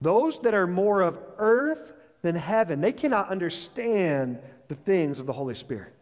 Those 0.01 0.39
that 0.41 0.53
are 0.53 0.67
more 0.67 1.01
of 1.01 1.19
earth 1.38 1.93
than 2.21 2.36
heaven, 2.36 2.82
they 2.82 2.91
cannot 2.91 3.30
understand 3.30 4.39
the 4.67 4.75
things 4.75 5.19
of 5.19 5.25
the 5.25 5.34
Holy 5.34 5.56
Spirit. 5.56 5.93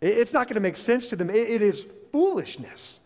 It's 0.00 0.32
not 0.32 0.46
going 0.46 0.54
to 0.54 0.60
make 0.60 0.76
sense 0.76 1.08
to 1.08 1.16
them. 1.16 1.28
It 1.28 1.60
is 1.60 1.84
foolishness. 2.12 3.00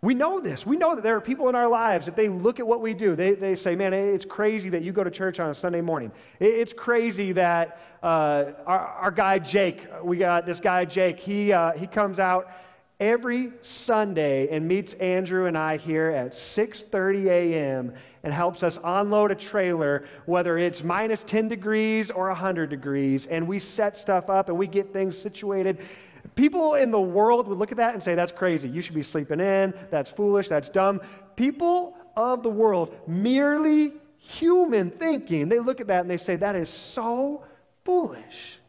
We 0.00 0.14
know 0.14 0.38
this. 0.38 0.64
We 0.64 0.76
know 0.76 0.94
that 0.94 1.02
there 1.02 1.16
are 1.16 1.20
people 1.20 1.48
in 1.48 1.56
our 1.56 1.68
lives 1.68 2.06
that 2.06 2.14
they 2.14 2.28
look 2.28 2.60
at 2.60 2.66
what 2.66 2.80
we 2.80 2.94
do. 2.94 3.16
They, 3.16 3.32
they 3.32 3.56
say, 3.56 3.74
man, 3.74 3.92
it's 3.92 4.24
crazy 4.24 4.68
that 4.68 4.82
you 4.82 4.92
go 4.92 5.02
to 5.02 5.10
church 5.10 5.40
on 5.40 5.50
a 5.50 5.54
Sunday 5.54 5.80
morning. 5.80 6.12
It's 6.38 6.72
crazy 6.72 7.32
that 7.32 7.80
uh, 8.00 8.52
our, 8.64 8.78
our 8.78 9.10
guy 9.10 9.40
Jake, 9.40 9.84
we 10.04 10.18
got 10.18 10.46
this 10.46 10.60
guy 10.60 10.84
Jake, 10.84 11.18
he, 11.18 11.52
uh, 11.52 11.72
he 11.72 11.88
comes 11.88 12.20
out 12.20 12.48
every 13.00 13.52
Sunday 13.62 14.48
and 14.48 14.66
meets 14.66 14.92
Andrew 14.94 15.46
and 15.46 15.56
I 15.56 15.76
here 15.76 16.10
at 16.10 16.32
6:30 16.32 17.26
a.m. 17.26 17.94
and 18.24 18.32
helps 18.32 18.64
us 18.64 18.78
unload 18.82 19.30
a 19.30 19.36
trailer 19.36 20.04
whether 20.26 20.58
it's 20.58 20.82
minus 20.82 21.22
10 21.22 21.46
degrees 21.46 22.10
or 22.10 22.26
100 22.26 22.68
degrees 22.70 23.26
and 23.26 23.46
we 23.46 23.60
set 23.60 23.96
stuff 23.96 24.28
up 24.28 24.48
and 24.48 24.58
we 24.58 24.66
get 24.66 24.92
things 24.92 25.16
situated. 25.16 25.78
People 26.38 26.74
in 26.74 26.92
the 26.92 27.00
world 27.00 27.48
would 27.48 27.58
look 27.58 27.72
at 27.72 27.78
that 27.78 27.94
and 27.94 28.02
say 28.02 28.14
that's 28.14 28.30
crazy. 28.30 28.68
You 28.68 28.80
should 28.80 28.94
be 28.94 29.02
sleeping 29.02 29.40
in. 29.40 29.74
That's 29.90 30.08
foolish. 30.08 30.46
That's 30.46 30.70
dumb. 30.70 31.00
People 31.34 31.96
of 32.16 32.44
the 32.44 32.48
world 32.48 32.96
merely 33.08 33.92
human 34.18 34.92
thinking, 34.92 35.48
they 35.48 35.58
look 35.58 35.80
at 35.80 35.88
that 35.88 36.02
and 36.02 36.08
they 36.08 36.16
say 36.16 36.36
that 36.36 36.54
is 36.54 36.70
so 36.70 37.42
foolish. 37.84 38.60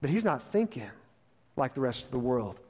But 0.00 0.08
he's 0.08 0.24
not 0.24 0.40
thinking 0.40 0.90
like 1.54 1.74
the 1.74 1.82
rest 1.82 2.06
of 2.06 2.12
the 2.12 2.18
world. 2.18 2.60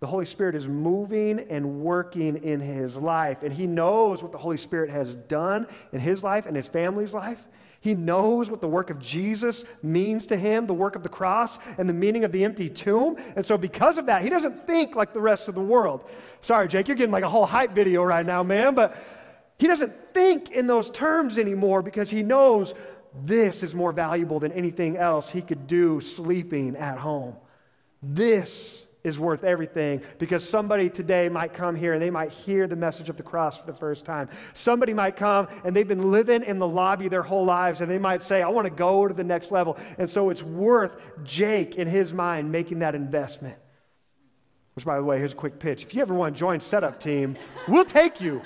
The 0.00 0.06
Holy 0.06 0.26
Spirit 0.26 0.54
is 0.54 0.68
moving 0.68 1.40
and 1.48 1.80
working 1.80 2.36
in 2.36 2.60
his 2.60 2.98
life, 2.98 3.42
and 3.42 3.50
he 3.50 3.66
knows 3.66 4.22
what 4.22 4.30
the 4.30 4.38
Holy 4.38 4.58
Spirit 4.58 4.90
has 4.90 5.14
done 5.14 5.66
in 5.92 6.00
his 6.00 6.22
life 6.22 6.44
and 6.44 6.54
his 6.54 6.68
family's 6.68 7.14
life. 7.14 7.42
He 7.80 7.94
knows 7.94 8.50
what 8.50 8.60
the 8.60 8.68
work 8.68 8.90
of 8.90 8.98
Jesus 8.98 9.64
means 9.82 10.26
to 10.26 10.36
him, 10.36 10.66
the 10.66 10.74
work 10.74 10.96
of 10.96 11.02
the 11.02 11.08
cross, 11.08 11.58
and 11.78 11.88
the 11.88 11.94
meaning 11.94 12.24
of 12.24 12.32
the 12.32 12.44
empty 12.44 12.68
tomb. 12.68 13.16
And 13.36 13.44
so, 13.44 13.56
because 13.56 13.96
of 13.96 14.06
that, 14.06 14.22
he 14.22 14.28
doesn't 14.28 14.66
think 14.66 14.94
like 14.94 15.14
the 15.14 15.20
rest 15.20 15.48
of 15.48 15.54
the 15.54 15.62
world. 15.62 16.04
Sorry, 16.42 16.68
Jake, 16.68 16.88
you're 16.88 16.96
getting 16.96 17.12
like 17.12 17.24
a 17.24 17.28
whole 17.28 17.46
hype 17.46 17.72
video 17.72 18.02
right 18.04 18.24
now, 18.24 18.42
man, 18.42 18.74
but 18.74 18.96
he 19.58 19.66
doesn't 19.66 19.92
think 20.12 20.50
in 20.50 20.66
those 20.66 20.90
terms 20.90 21.38
anymore 21.38 21.82
because 21.82 22.10
he 22.10 22.22
knows 22.22 22.74
this 23.24 23.62
is 23.62 23.74
more 23.74 23.92
valuable 23.92 24.40
than 24.40 24.52
anything 24.52 24.96
else 24.96 25.30
he 25.30 25.40
could 25.40 25.66
do 25.66 26.00
sleeping 26.00 26.76
at 26.76 26.98
home. 26.98 27.34
This 28.02 28.86
is 29.02 29.18
worth 29.18 29.44
everything 29.44 30.02
because 30.18 30.46
somebody 30.46 30.90
today 30.90 31.28
might 31.28 31.54
come 31.54 31.74
here 31.74 31.94
and 31.94 32.02
they 32.02 32.10
might 32.10 32.30
hear 32.30 32.66
the 32.66 32.76
message 32.76 33.08
of 33.08 33.16
the 33.16 33.22
cross 33.22 33.58
for 33.58 33.66
the 33.66 33.72
first 33.72 34.04
time. 34.04 34.28
Somebody 34.52 34.92
might 34.92 35.16
come 35.16 35.48
and 35.64 35.74
they've 35.74 35.88
been 35.88 36.10
living 36.10 36.42
in 36.42 36.58
the 36.58 36.68
lobby 36.68 37.08
their 37.08 37.22
whole 37.22 37.44
lives 37.44 37.80
and 37.80 37.90
they 37.90 37.98
might 37.98 38.22
say, 38.22 38.42
I 38.42 38.48
want 38.48 38.66
to 38.66 38.70
go 38.70 39.08
to 39.08 39.14
the 39.14 39.24
next 39.24 39.50
level. 39.50 39.78
And 39.98 40.08
so 40.08 40.30
it's 40.30 40.42
worth 40.42 41.00
Jake, 41.24 41.76
in 41.76 41.88
his 41.88 42.12
mind, 42.12 42.52
making 42.52 42.80
that 42.80 42.94
investment. 42.94 43.56
Which, 44.74 44.84
by 44.84 44.96
the 44.96 45.04
way, 45.04 45.18
here's 45.18 45.32
a 45.32 45.36
quick 45.36 45.58
pitch. 45.58 45.82
If 45.82 45.94
you 45.94 46.02
ever 46.02 46.14
want 46.14 46.34
to 46.34 46.38
join 46.38 46.60
Setup 46.60 47.00
Team, 47.00 47.36
we'll 47.68 47.84
take 47.84 48.20
you. 48.20 48.42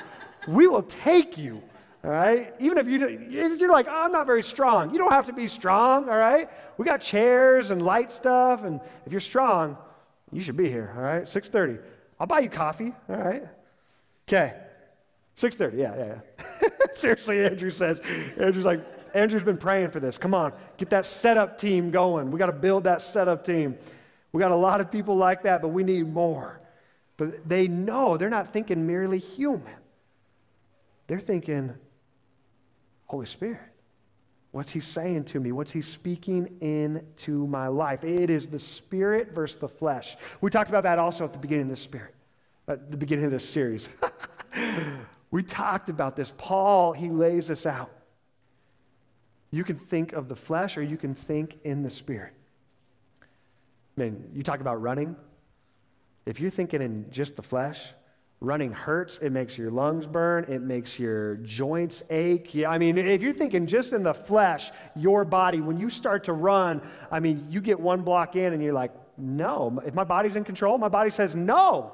We 0.49 0.67
will 0.67 0.83
take 0.83 1.37
you. 1.37 1.63
All 2.05 2.11
right? 2.11 2.53
Even 2.61 2.79
if, 2.79 2.87
you, 2.87 3.07
if 3.07 3.59
you're 3.59 3.73
like, 3.73 3.87
oh, 3.89 4.05
I'm 4.05 4.13
not 4.13 4.27
very 4.27 4.43
strong, 4.43 4.93
you 4.93 4.99
don't 4.99 5.13
have 5.13 5.27
to 5.27 5.33
be 5.33 5.49
strong, 5.49 6.09
all 6.09 6.19
right? 6.19 6.51
We 6.77 6.85
got 6.85 7.01
chairs 7.01 7.71
and 7.71 7.81
light 7.81 8.13
stuff, 8.13 8.65
and 8.65 8.81
if 9.07 9.13
you're 9.13 9.23
strong, 9.23 9.79
you 10.35 10.41
should 10.41 10.57
be 10.57 10.69
here, 10.69 10.93
all 10.97 11.03
right? 11.03 11.23
6.30. 11.23 11.81
I'll 12.19 12.27
buy 12.27 12.41
you 12.41 12.51
coffee, 12.51 12.93
all 13.09 13.17
right? 13.17 13.45
Okay. 14.29 14.55
6.30, 15.37 15.79
yeah, 15.79 15.97
yeah, 15.97 16.07
yeah. 16.07 16.69
Seriously, 16.93 17.45
Andrew 17.45 17.71
says. 17.71 18.01
Andrew's 18.37 18.65
like, 18.65 18.85
Andrew's 19.15 19.45
been 19.45 19.57
praying 19.57 19.89
for 19.89 20.01
this. 20.01 20.19
Come 20.19 20.35
on, 20.35 20.53
get 20.77 20.91
that 20.91 21.07
setup 21.07 21.57
team 21.57 21.91
going. 21.91 22.31
We 22.33 22.39
got 22.39 22.47
to 22.47 22.53
build 22.53 22.85
that 22.85 23.01
setup 23.01 23.45
team. 23.45 23.79
We 24.33 24.41
got 24.41 24.51
a 24.51 24.57
lot 24.57 24.81
of 24.81 24.91
people 24.91 25.17
like 25.17 25.45
that, 25.45 25.63
but 25.63 25.69
we 25.69 25.85
need 25.85 26.13
more. 26.13 26.61
But 27.17 27.49
they 27.49 27.69
know 27.69 28.17
they're 28.17 28.29
not 28.29 28.53
thinking 28.53 28.87
merely 28.87 29.19
human. 29.19 29.73
They're 31.07 31.21
thinking 31.21 31.75
Holy 33.07 33.27
Spirit. 33.27 33.61
What's 34.55 34.71
he 34.71 34.79
saying 34.79 35.25
to 35.25 35.41
me? 35.41 35.51
What's 35.51 35.73
he 35.73 35.83
speaking 35.83 36.59
into 36.61 37.45
my 37.49 37.67
life? 37.67 38.05
It 38.05 38.31
is 38.31 38.47
the 38.47 38.61
spirit 38.61 39.33
versus 39.33 39.57
the 39.57 39.67
flesh. 39.67 40.17
We 40.41 40.49
talked 40.49 40.71
about 40.71 40.85
that 40.85 40.97
also 40.97 41.25
at 41.25 41.33
the 41.33 41.41
beginning 41.41 41.65
of 41.65 41.71
this 41.71 41.81
spirit, 41.81 42.15
at 42.69 42.89
the 42.89 42.97
beginning 42.97 43.25
of 43.25 43.33
this 43.33 43.49
series. 43.49 43.89
we 45.33 45.43
talked 45.43 45.89
about 45.89 46.15
this. 46.15 46.33
Paul, 46.39 46.93
he 46.93 47.09
lays 47.09 47.49
this 47.49 47.67
out. 47.67 47.91
You 49.51 49.65
can 49.65 49.75
think 49.75 50.13
of 50.13 50.29
the 50.29 50.37
flesh 50.37 50.79
or 50.79 50.85
you 50.85 50.99
can 50.99 51.17
think 51.17 51.59
in 51.65 51.83
the 51.83 51.91
spirit. 51.91 52.33
I 53.99 54.03
mean, 54.03 54.31
you 54.33 54.45
talk 54.45 54.61
about 54.61 54.81
running. 54.81 55.17
If 56.27 56.39
you're 56.39 56.53
thinking 56.53 56.81
in 56.81 57.11
just 57.11 57.35
the 57.35 57.43
flesh, 57.43 57.89
running 58.45 58.73
hurts. 58.73 59.19
It 59.19 59.31
makes 59.31 59.59
your 59.59 59.71
lungs 59.71 60.07
burn. 60.07 60.45
It 60.45 60.63
makes 60.63 60.99
your 60.99 61.37
joints 61.37 62.03
ache. 62.11 62.55
Yeah, 62.55 62.71
I 62.71 62.79
mean, 62.79 62.99
if 62.99 63.23
you're 63.23 63.33
thinking 63.33 63.67
just 63.67 63.93
in 63.93 64.03
the 64.03 64.15
flesh, 64.15 64.71
your 64.95 65.25
body, 65.25 65.61
when 65.61 65.79
you 65.79 65.91
start 65.91 66.25
to 66.25 66.33
run, 66.33 66.83
I 67.11 67.21
mean, 67.21 67.47
you 67.51 67.61
get 67.61 67.81
one 67.81 68.03
block 68.03 68.37
in 68.37 68.53
and 68.53 68.63
you're 68.63 68.73
like, 68.73 68.93
no. 69.17 69.81
If 69.85 69.95
my 69.95 70.05
body's 70.05 70.37
in 70.37 70.45
control, 70.45 70.79
my 70.79 70.89
body 70.89 71.11
says 71.11 71.35
no. 71.35 71.93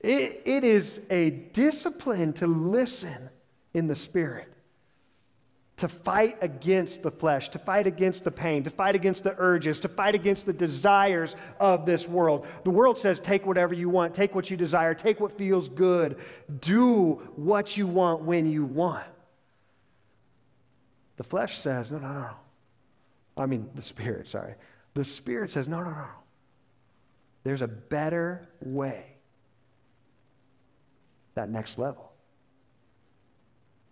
It, 0.00 0.42
it 0.44 0.64
is 0.64 1.00
a 1.10 1.30
discipline 1.30 2.32
to 2.34 2.46
listen 2.46 3.30
in 3.74 3.86
the 3.86 3.96
spirit 3.96 4.52
to 5.80 5.88
fight 5.88 6.36
against 6.42 7.02
the 7.02 7.10
flesh, 7.10 7.48
to 7.48 7.58
fight 7.58 7.86
against 7.86 8.22
the 8.24 8.30
pain, 8.30 8.62
to 8.62 8.68
fight 8.68 8.94
against 8.94 9.24
the 9.24 9.34
urges, 9.38 9.80
to 9.80 9.88
fight 9.88 10.14
against 10.14 10.44
the 10.44 10.52
desires 10.52 11.34
of 11.58 11.86
this 11.86 12.06
world. 12.06 12.46
The 12.64 12.70
world 12.70 12.98
says, 12.98 13.18
take 13.18 13.46
whatever 13.46 13.72
you 13.72 13.88
want, 13.88 14.14
take 14.14 14.34
what 14.34 14.50
you 14.50 14.58
desire, 14.58 14.92
take 14.92 15.20
what 15.20 15.38
feels 15.38 15.70
good, 15.70 16.18
do 16.60 17.12
what 17.34 17.78
you 17.78 17.86
want 17.86 18.20
when 18.20 18.44
you 18.44 18.66
want. 18.66 19.06
The 21.16 21.24
flesh 21.24 21.58
says, 21.58 21.90
no, 21.90 21.96
no, 21.96 22.12
no. 22.12 22.30
I 23.38 23.46
mean, 23.46 23.70
the 23.74 23.82
spirit, 23.82 24.28
sorry. 24.28 24.56
The 24.92 25.04
spirit 25.04 25.50
says, 25.50 25.66
no, 25.66 25.82
no, 25.82 25.92
no. 25.92 26.08
There's 27.42 27.62
a 27.62 27.68
better 27.68 28.50
way. 28.60 29.16
That 31.36 31.48
next 31.48 31.78
level. 31.78 32.09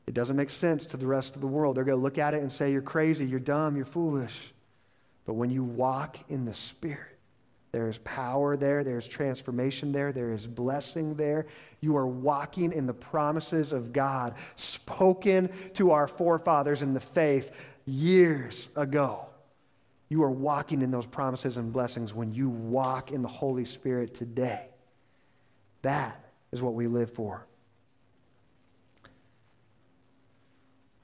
It 0.09 0.15
doesn't 0.15 0.37
make 0.37 0.49
sense 0.49 0.87
to 0.87 0.97
the 0.97 1.07
rest 1.07 1.35
of 1.35 1.43
the 1.43 1.47
world. 1.47 1.77
They're 1.77 1.85
going 1.85 1.99
to 1.99 2.03
look 2.03 2.17
at 2.17 2.33
it 2.33 2.41
and 2.41 2.51
say, 2.51 2.73
You're 2.73 2.81
crazy, 2.81 3.27
you're 3.27 3.39
dumb, 3.39 3.77
you're 3.77 3.85
foolish. 3.85 4.55
But 5.27 5.35
when 5.35 5.51
you 5.51 5.63
walk 5.63 6.17
in 6.31 6.47
the 6.47 6.55
Spirit, 6.55 7.19
there 7.73 7.91
is 7.91 7.99
power 7.99 8.57
there, 8.57 8.83
there's 8.85 9.07
transformation 9.07 9.93
there, 9.93 10.11
there 10.11 10.33
is 10.33 10.47
blessing 10.47 11.17
there. 11.17 11.45
You 11.83 11.99
are 11.99 12.07
walking 12.07 12.73
in 12.73 12.87
the 12.87 12.95
promises 12.95 13.71
of 13.71 13.93
God 13.93 14.37
spoken 14.57 15.51
to 15.75 15.91
our 15.91 16.09
forefathers 16.09 16.81
in 16.81 16.95
the 16.95 17.01
faith 17.01 17.55
years 17.85 18.71
ago. 18.77 19.27
You 20.09 20.23
are 20.23 20.31
walking 20.31 20.81
in 20.81 20.91
those 20.91 21.07
promises 21.07 21.59
and 21.59 21.71
blessings 21.71 22.15
when 22.15 22.33
you 22.33 22.49
walk 22.49 23.13
in 23.13 23.21
the 23.21 23.29
Holy 23.29 23.67
Spirit 23.67 24.15
today. 24.15 24.69
That 25.83 26.25
is 26.51 26.63
what 26.63 26.73
we 26.73 26.87
live 26.87 27.13
for. 27.13 27.47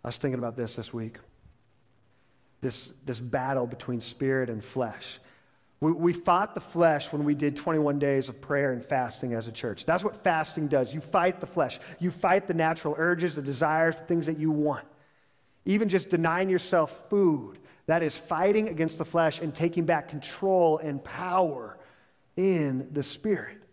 I 0.04 0.08
was 0.08 0.18
thinking 0.18 0.38
about 0.38 0.54
this 0.54 0.76
this 0.76 0.92
week. 0.92 1.18
This, 2.60 2.92
this 3.06 3.20
battle 3.20 3.66
between 3.66 4.00
spirit 4.00 4.50
and 4.50 4.62
flesh. 4.62 5.18
We, 5.80 5.92
we 5.92 6.12
fought 6.12 6.54
the 6.54 6.60
flesh 6.60 7.10
when 7.10 7.24
we 7.24 7.34
did 7.34 7.56
21 7.56 7.98
days 7.98 8.28
of 8.28 8.40
prayer 8.40 8.72
and 8.72 8.84
fasting 8.84 9.32
as 9.32 9.48
a 9.48 9.52
church. 9.52 9.86
That's 9.86 10.04
what 10.04 10.16
fasting 10.16 10.68
does. 10.68 10.92
You 10.92 11.00
fight 11.00 11.40
the 11.40 11.46
flesh, 11.46 11.80
you 11.98 12.10
fight 12.10 12.46
the 12.46 12.54
natural 12.54 12.94
urges, 12.98 13.34
the 13.34 13.42
desires, 13.42 13.96
the 13.96 14.04
things 14.04 14.26
that 14.26 14.38
you 14.38 14.50
want. 14.50 14.86
Even 15.64 15.88
just 15.88 16.10
denying 16.10 16.50
yourself 16.50 17.08
food, 17.08 17.58
that 17.86 18.02
is 18.02 18.16
fighting 18.16 18.68
against 18.68 18.98
the 18.98 19.04
flesh 19.04 19.40
and 19.40 19.54
taking 19.54 19.84
back 19.84 20.08
control 20.08 20.78
and 20.78 21.02
power 21.02 21.78
in 22.36 22.88
the 22.92 23.02
spirit 23.02 23.63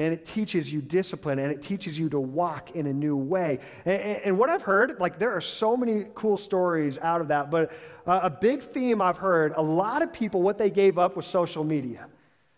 and 0.00 0.14
it 0.14 0.24
teaches 0.24 0.72
you 0.72 0.80
discipline 0.80 1.38
and 1.38 1.52
it 1.52 1.62
teaches 1.62 1.98
you 1.98 2.08
to 2.08 2.18
walk 2.18 2.70
in 2.74 2.86
a 2.86 2.92
new 2.92 3.16
way. 3.16 3.58
And, 3.84 4.00
and, 4.00 4.38
what 4.38 4.48
I've 4.48 4.62
heard, 4.62 4.98
like 4.98 5.18
there 5.18 5.32
are 5.32 5.42
so 5.42 5.76
many 5.76 6.06
cool 6.14 6.38
stories 6.38 6.98
out 6.98 7.20
of 7.20 7.28
that, 7.28 7.50
but 7.50 7.70
uh, 8.06 8.20
a 8.22 8.30
big 8.30 8.62
theme 8.62 9.02
I've 9.02 9.18
heard 9.18 9.52
a 9.56 9.62
lot 9.62 10.00
of 10.00 10.10
people, 10.10 10.40
what 10.40 10.56
they 10.56 10.70
gave 10.70 10.98
up 10.98 11.16
was 11.16 11.26
social 11.26 11.64
media. 11.64 12.06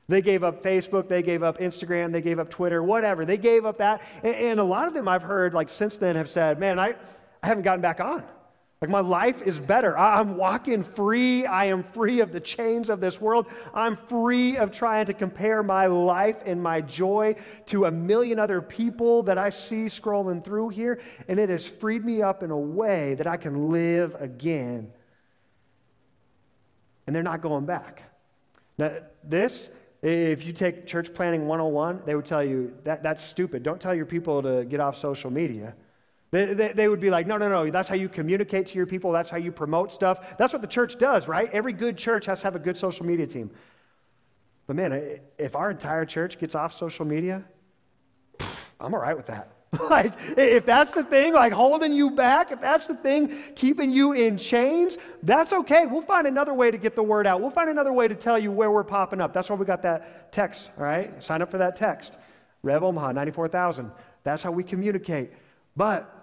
They 0.07 0.23
gave 0.23 0.45
up 0.45 0.63
Facebook, 0.63 1.09
they 1.09 1.23
gave 1.23 1.43
up 1.43 1.59
Instagram, 1.59 2.13
they 2.13 2.21
gave 2.21 2.39
up 2.39 2.49
Twitter, 2.49 2.81
whatever. 2.81 3.25
They 3.25 3.39
gave 3.39 3.65
up 3.65 3.79
that. 3.79 4.03
And, 4.23 4.35
and 4.35 4.61
a 4.61 4.65
lot 4.65 4.87
of 4.87 4.95
them 4.95 5.09
I've 5.09 5.23
heard, 5.23 5.53
like 5.53 5.69
since 5.69 5.99
then, 5.99 6.15
have 6.15 6.31
said, 6.31 6.61
man, 6.61 6.79
I, 6.79 6.95
I 7.43 7.47
haven't 7.49 7.65
gotten 7.65 7.81
back 7.81 8.01
on. 8.01 8.23
Like 8.83 8.91
my 8.91 9.01
life 9.01 9.43
is 9.43 9.61
better. 9.61 9.97
I'm 9.97 10.37
walking 10.37 10.83
free. 10.83 11.47
I 11.47 11.67
am 11.67 11.85
free 11.85 12.19
of 12.19 12.33
the 12.33 12.41
chains 12.41 12.91
of 12.91 12.99
this 12.99 13.21
world. 13.21 13.47
I'm 13.73 13.95
free 13.95 14.57
of 14.57 14.73
trying 14.73 15.07
to 15.07 15.15
compare 15.15 15.63
my 15.63 15.87
life 15.87 16.43
and 16.45 16.61
my 16.61 16.81
joy 16.81 17.37
to 17.67 17.85
a 17.85 17.93
million 17.93 18.41
other 18.41 18.61
people 18.61 19.23
that 19.23 19.39
I 19.39 19.51
see 19.51 19.85
scrolling 19.85 20.43
through 20.43 20.71
here. 20.71 21.01
And 21.29 21.39
it 21.39 21.49
has 21.49 21.65
freed 21.65 22.05
me 22.05 22.23
up 22.23 22.43
in 22.43 22.51
a 22.51 22.59
way 22.59 23.15
that 23.15 23.29
I 23.29 23.37
can 23.37 23.71
live 23.71 24.17
again. 24.19 24.93
And 27.07 27.15
they're 27.15 27.23
not 27.23 27.41
going 27.41 27.67
back. 27.67 28.03
Now, 28.79 28.97
this, 29.23 29.69
if 30.03 30.45
you 30.45 30.53
take 30.53 30.89
church 30.89 31.15
planning 31.15 31.47
101, 31.47 32.03
they 32.05 32.17
would 32.17 32.25
tell 32.25 32.43
you 32.43 32.77
that 32.83 33.05
that's 33.05 33.23
stupid. 33.23 33.63
Don't 33.63 33.81
tell 33.81 33.95
your 33.95 34.07
people 34.07 34.43
to 34.43 34.65
get 34.65 34.81
off 34.81 34.97
social 34.97 35.31
media. 35.31 35.77
They, 36.33 36.55
they, 36.55 36.73
they, 36.73 36.89
would 36.89 37.01
be 37.01 37.11
like, 37.11 37.27
no, 37.27 37.37
no, 37.37 37.51
no, 37.51 37.71
that's 37.71 37.91
how 37.91 37.95
you 37.95 38.09
communicate 38.09 38.67
to 38.69 38.75
your 38.75 38.87
people. 38.87 39.13
That's 39.13 39.29
how 39.29 39.37
you 39.37 39.53
promote 39.53 39.93
stuff. 39.93 40.39
That's 40.39 40.55
what 40.55 40.63
the 40.63 40.69
church 40.69 40.97
does, 40.97 41.29
right? 41.29 41.49
Every 41.53 41.75
good 41.75 41.99
church 41.99 42.25
has 42.25 42.41
to 42.41 42.47
have 42.47 42.57
a 42.57 42.59
good 42.59 42.77
social 42.77 43.05
media 43.05 43.27
team. 43.27 43.51
But 44.67 44.77
man, 44.77 45.21
if 45.37 45.55
our 45.55 45.71
entire 45.71 46.07
church 46.07 46.39
gets 46.39 46.55
off 46.55 46.73
social 46.73 47.05
media, 47.05 47.45
I'm 48.81 48.95
all 48.95 49.01
right 49.01 49.17
with 49.17 49.27
that. 49.27 49.53
like, 49.91 50.15
if 50.37 50.65
that's 50.65 50.93
the 50.93 51.05
thing, 51.05 51.35
like 51.35 51.53
holding 51.53 51.93
you 51.93 52.11
back, 52.11 52.51
if 52.51 52.63
that's 52.63 52.87
the 52.87 52.95
thing 52.95 53.37
keeping 53.55 53.91
you 53.91 54.13
in 54.13 54.39
chains, 54.39 54.97
that's 55.23 55.53
okay. 55.53 55.85
We'll 55.85 56.01
find 56.01 56.27
another 56.27 56.55
way 56.55 56.71
to 56.71 56.79
get 56.79 56.95
the 56.95 57.03
word 57.03 57.27
out. 57.27 57.43
We'll 57.43 57.51
find 57.51 57.69
another 57.69 57.93
way 57.93 58.09
to 58.09 58.15
tell 58.15 58.39
you 58.39 58.51
where 58.53 58.71
we're 58.71 58.85
popping 58.85 59.21
up. 59.21 59.35
That's 59.35 59.51
why 59.51 59.57
we 59.57 59.67
got 59.67 59.83
that 59.83 60.33
text, 60.33 60.71
all 60.79 60.85
right? 60.85 61.23
Sign 61.23 61.43
up 61.43 61.51
for 61.51 61.59
that 61.59 61.77
text. 61.77 62.17
Rev 62.63 62.83
Omaha, 62.83 63.13
94,000. 63.13 63.91
That's 64.25 64.43
how 64.43 64.51
we 64.51 64.63
communicate. 64.63 65.33
But 65.77 66.22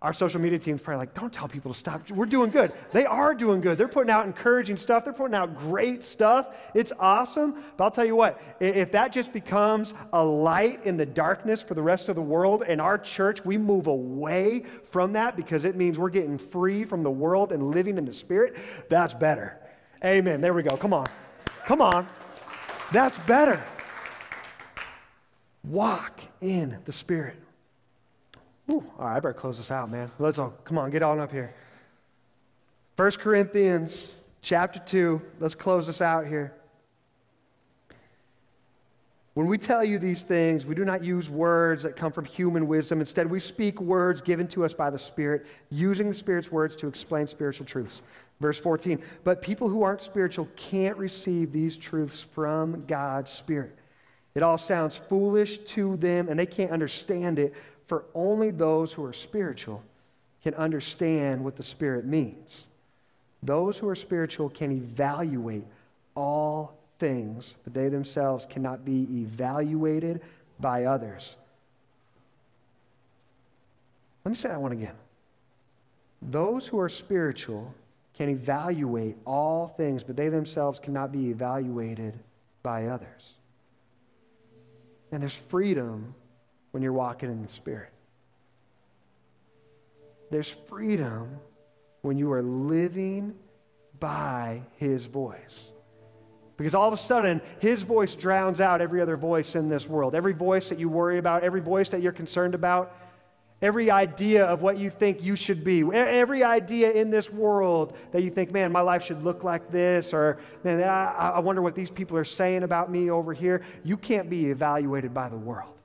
our 0.00 0.12
social 0.12 0.40
media 0.40 0.60
team's 0.60 0.80
probably 0.80 0.98
like, 0.98 1.14
don't 1.14 1.32
tell 1.32 1.48
people 1.48 1.72
to 1.72 1.78
stop. 1.78 2.08
We're 2.12 2.26
doing 2.26 2.50
good. 2.50 2.72
They 2.92 3.04
are 3.04 3.34
doing 3.34 3.60
good. 3.60 3.76
They're 3.76 3.88
putting 3.88 4.10
out 4.10 4.26
encouraging 4.26 4.76
stuff. 4.76 5.02
They're 5.02 5.12
putting 5.12 5.34
out 5.34 5.58
great 5.58 6.04
stuff. 6.04 6.56
It's 6.72 6.92
awesome. 7.00 7.64
But 7.76 7.84
I'll 7.84 7.90
tell 7.90 8.04
you 8.04 8.14
what, 8.14 8.40
if 8.60 8.92
that 8.92 9.12
just 9.12 9.32
becomes 9.32 9.94
a 10.12 10.24
light 10.24 10.84
in 10.84 10.96
the 10.96 11.06
darkness 11.06 11.64
for 11.64 11.74
the 11.74 11.82
rest 11.82 12.08
of 12.08 12.14
the 12.14 12.22
world 12.22 12.62
and 12.64 12.80
our 12.80 12.96
church, 12.96 13.44
we 13.44 13.58
move 13.58 13.88
away 13.88 14.62
from 14.84 15.14
that 15.14 15.34
because 15.34 15.64
it 15.64 15.74
means 15.74 15.98
we're 15.98 16.10
getting 16.10 16.38
free 16.38 16.84
from 16.84 17.02
the 17.02 17.10
world 17.10 17.50
and 17.50 17.74
living 17.74 17.98
in 17.98 18.04
the 18.04 18.12
Spirit, 18.12 18.56
that's 18.88 19.14
better. 19.14 19.58
Amen. 20.04 20.40
There 20.40 20.54
we 20.54 20.62
go. 20.62 20.76
Come 20.76 20.92
on. 20.92 21.08
Come 21.66 21.82
on. 21.82 22.06
That's 22.92 23.18
better. 23.18 23.64
Walk 25.64 26.20
in 26.40 26.78
the 26.84 26.92
Spirit. 26.92 27.36
Ooh, 28.70 28.82
all 28.98 29.06
right, 29.06 29.16
I 29.16 29.20
better 29.20 29.32
close 29.32 29.56
this 29.56 29.70
out, 29.70 29.90
man. 29.90 30.10
Let's 30.18 30.38
all, 30.38 30.54
come 30.64 30.76
on, 30.78 30.90
get 30.90 31.02
on 31.02 31.18
up 31.18 31.32
here. 31.32 31.54
1 32.96 33.12
Corinthians 33.12 34.14
chapter 34.42 34.78
2. 34.80 35.22
Let's 35.40 35.54
close 35.54 35.86
this 35.86 36.02
out 36.02 36.26
here. 36.26 36.52
When 39.34 39.46
we 39.46 39.56
tell 39.56 39.84
you 39.84 40.00
these 40.00 40.24
things, 40.24 40.66
we 40.66 40.74
do 40.74 40.84
not 40.84 41.04
use 41.04 41.30
words 41.30 41.84
that 41.84 41.94
come 41.94 42.10
from 42.10 42.24
human 42.24 42.66
wisdom. 42.66 42.98
Instead, 42.98 43.30
we 43.30 43.38
speak 43.38 43.80
words 43.80 44.20
given 44.20 44.48
to 44.48 44.64
us 44.64 44.74
by 44.74 44.90
the 44.90 44.98
Spirit, 44.98 45.46
using 45.70 46.08
the 46.08 46.14
Spirit's 46.14 46.50
words 46.50 46.74
to 46.76 46.88
explain 46.88 47.28
spiritual 47.28 47.64
truths. 47.64 48.02
Verse 48.40 48.58
14. 48.58 49.00
But 49.22 49.40
people 49.40 49.68
who 49.68 49.84
aren't 49.84 50.00
spiritual 50.00 50.48
can't 50.56 50.96
receive 50.96 51.52
these 51.52 51.78
truths 51.78 52.20
from 52.20 52.84
God's 52.86 53.30
Spirit. 53.30 53.78
It 54.34 54.42
all 54.42 54.58
sounds 54.58 54.96
foolish 54.96 55.58
to 55.58 55.96
them, 55.96 56.28
and 56.28 56.38
they 56.38 56.46
can't 56.46 56.72
understand 56.72 57.38
it 57.38 57.54
for 57.88 58.04
only 58.14 58.50
those 58.50 58.92
who 58.92 59.04
are 59.04 59.14
spiritual 59.14 59.82
can 60.42 60.54
understand 60.54 61.42
what 61.42 61.56
the 61.56 61.62
Spirit 61.62 62.04
means. 62.04 62.66
Those 63.42 63.78
who 63.78 63.88
are 63.88 63.94
spiritual 63.94 64.50
can 64.50 64.70
evaluate 64.70 65.64
all 66.14 66.76
things, 66.98 67.54
but 67.64 67.72
they 67.72 67.88
themselves 67.88 68.44
cannot 68.44 68.84
be 68.84 69.06
evaluated 69.22 70.20
by 70.60 70.84
others. 70.84 71.34
Let 74.24 74.32
me 74.32 74.36
say 74.36 74.48
that 74.48 74.60
one 74.60 74.72
again. 74.72 74.94
Those 76.20 76.66
who 76.66 76.78
are 76.80 76.90
spiritual 76.90 77.72
can 78.12 78.28
evaluate 78.28 79.16
all 79.24 79.66
things, 79.66 80.04
but 80.04 80.14
they 80.14 80.28
themselves 80.28 80.78
cannot 80.78 81.10
be 81.10 81.30
evaluated 81.30 82.18
by 82.62 82.86
others. 82.86 83.34
And 85.10 85.22
there's 85.22 85.36
freedom 85.36 86.14
when 86.70 86.82
you're 86.82 86.92
walking 86.92 87.30
in 87.30 87.42
the 87.42 87.48
Spirit. 87.48 87.90
There's 90.30 90.50
freedom 90.50 91.38
when 92.02 92.18
you 92.18 92.32
are 92.32 92.42
living 92.42 93.34
by 93.98 94.62
His 94.76 95.06
voice. 95.06 95.72
Because 96.56 96.74
all 96.74 96.88
of 96.88 96.94
a 96.94 96.98
sudden, 96.98 97.40
His 97.60 97.82
voice 97.82 98.14
drowns 98.14 98.60
out 98.60 98.80
every 98.80 99.00
other 99.00 99.16
voice 99.16 99.54
in 99.54 99.68
this 99.68 99.88
world. 99.88 100.14
Every 100.14 100.32
voice 100.32 100.68
that 100.68 100.78
you 100.78 100.88
worry 100.88 101.18
about, 101.18 101.44
every 101.44 101.60
voice 101.60 101.88
that 101.90 102.02
you're 102.02 102.12
concerned 102.12 102.54
about, 102.54 102.94
every 103.62 103.90
idea 103.90 104.44
of 104.44 104.62
what 104.62 104.78
you 104.78 104.90
think 104.90 105.22
you 105.22 105.34
should 105.34 105.64
be, 105.64 105.82
every 105.92 106.44
idea 106.44 106.92
in 106.92 107.10
this 107.10 107.30
world 107.30 107.96
that 108.12 108.22
you 108.22 108.30
think, 108.30 108.52
man, 108.52 108.70
my 108.70 108.80
life 108.80 109.02
should 109.02 109.22
look 109.24 109.44
like 109.44 109.70
this, 109.70 110.12
or 110.12 110.38
man, 110.62 110.82
I, 110.82 111.32
I 111.36 111.38
wonder 111.40 111.62
what 111.62 111.74
these 111.74 111.90
people 111.90 112.16
are 112.16 112.24
saying 112.24 112.62
about 112.62 112.90
me 112.90 113.10
over 113.10 113.32
here. 113.32 113.62
You 113.84 113.96
can't 113.96 114.28
be 114.28 114.46
evaluated 114.46 115.14
by 115.14 115.28
the 115.28 115.36
world. 115.36 115.77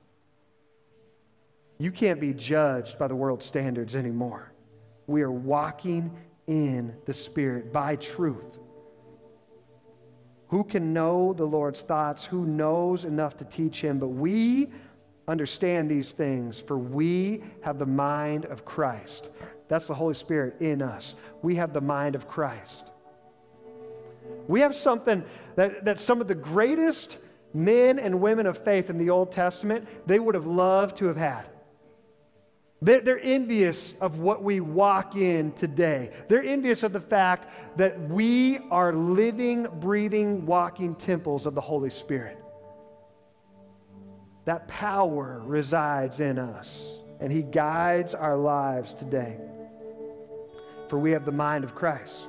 You 1.78 1.90
can't 1.90 2.20
be 2.20 2.32
judged 2.32 2.98
by 2.98 3.08
the 3.08 3.16
world's 3.16 3.44
standards 3.44 3.94
anymore. 3.94 4.52
We 5.06 5.22
are 5.22 5.32
walking 5.32 6.16
in 6.46 6.96
the 7.04 7.14
Spirit 7.14 7.72
by 7.72 7.96
truth. 7.96 8.58
Who 10.48 10.64
can 10.64 10.92
know 10.92 11.32
the 11.32 11.44
Lord's 11.44 11.80
thoughts? 11.80 12.24
Who 12.24 12.46
knows 12.46 13.04
enough 13.04 13.36
to 13.38 13.44
teach 13.44 13.80
him? 13.80 13.98
But 13.98 14.08
we 14.08 14.70
understand 15.26 15.90
these 15.90 16.12
things, 16.12 16.60
for 16.60 16.78
we 16.78 17.42
have 17.62 17.78
the 17.78 17.86
mind 17.86 18.44
of 18.46 18.64
Christ. 18.64 19.30
That's 19.68 19.86
the 19.86 19.94
Holy 19.94 20.14
Spirit 20.14 20.60
in 20.60 20.82
us. 20.82 21.14
We 21.42 21.56
have 21.56 21.72
the 21.72 21.80
mind 21.80 22.14
of 22.14 22.28
Christ. 22.28 22.90
We 24.46 24.60
have 24.60 24.74
something 24.74 25.24
that, 25.56 25.84
that 25.86 25.98
some 25.98 26.20
of 26.20 26.28
the 26.28 26.34
greatest 26.34 27.18
men 27.52 27.98
and 27.98 28.20
women 28.20 28.46
of 28.46 28.58
faith 28.58 28.90
in 28.90 28.98
the 28.98 29.10
Old 29.10 29.32
Testament, 29.32 29.88
they 30.06 30.18
would 30.18 30.34
have 30.34 30.46
loved 30.46 30.96
to 30.98 31.06
have 31.06 31.16
had. 31.16 31.46
They're, 32.84 33.18
envious 33.22 33.94
of 34.02 34.18
what 34.18 34.42
we 34.42 34.60
walk 34.60 35.16
in 35.16 35.52
today. 35.52 36.10
They're 36.28 36.42
envious 36.42 36.82
of 36.82 36.92
the 36.92 37.00
fact 37.00 37.48
that 37.78 37.98
we 38.10 38.58
are 38.70 38.92
living, 38.92 39.66
breathing, 39.80 40.44
walking 40.44 40.94
temples 40.94 41.46
of 41.46 41.54
the 41.54 41.62
Holy 41.62 41.88
Spirit. 41.88 42.36
That 44.44 44.68
power 44.68 45.40
resides 45.46 46.20
in 46.20 46.38
us, 46.38 46.98
and 47.20 47.32
He 47.32 47.42
guides 47.42 48.14
our 48.14 48.36
lives 48.36 48.92
today. 48.92 49.38
For 50.88 50.98
we 50.98 51.12
have 51.12 51.24
the 51.24 51.32
mind 51.32 51.64
of 51.64 51.74
Christ. 51.74 52.26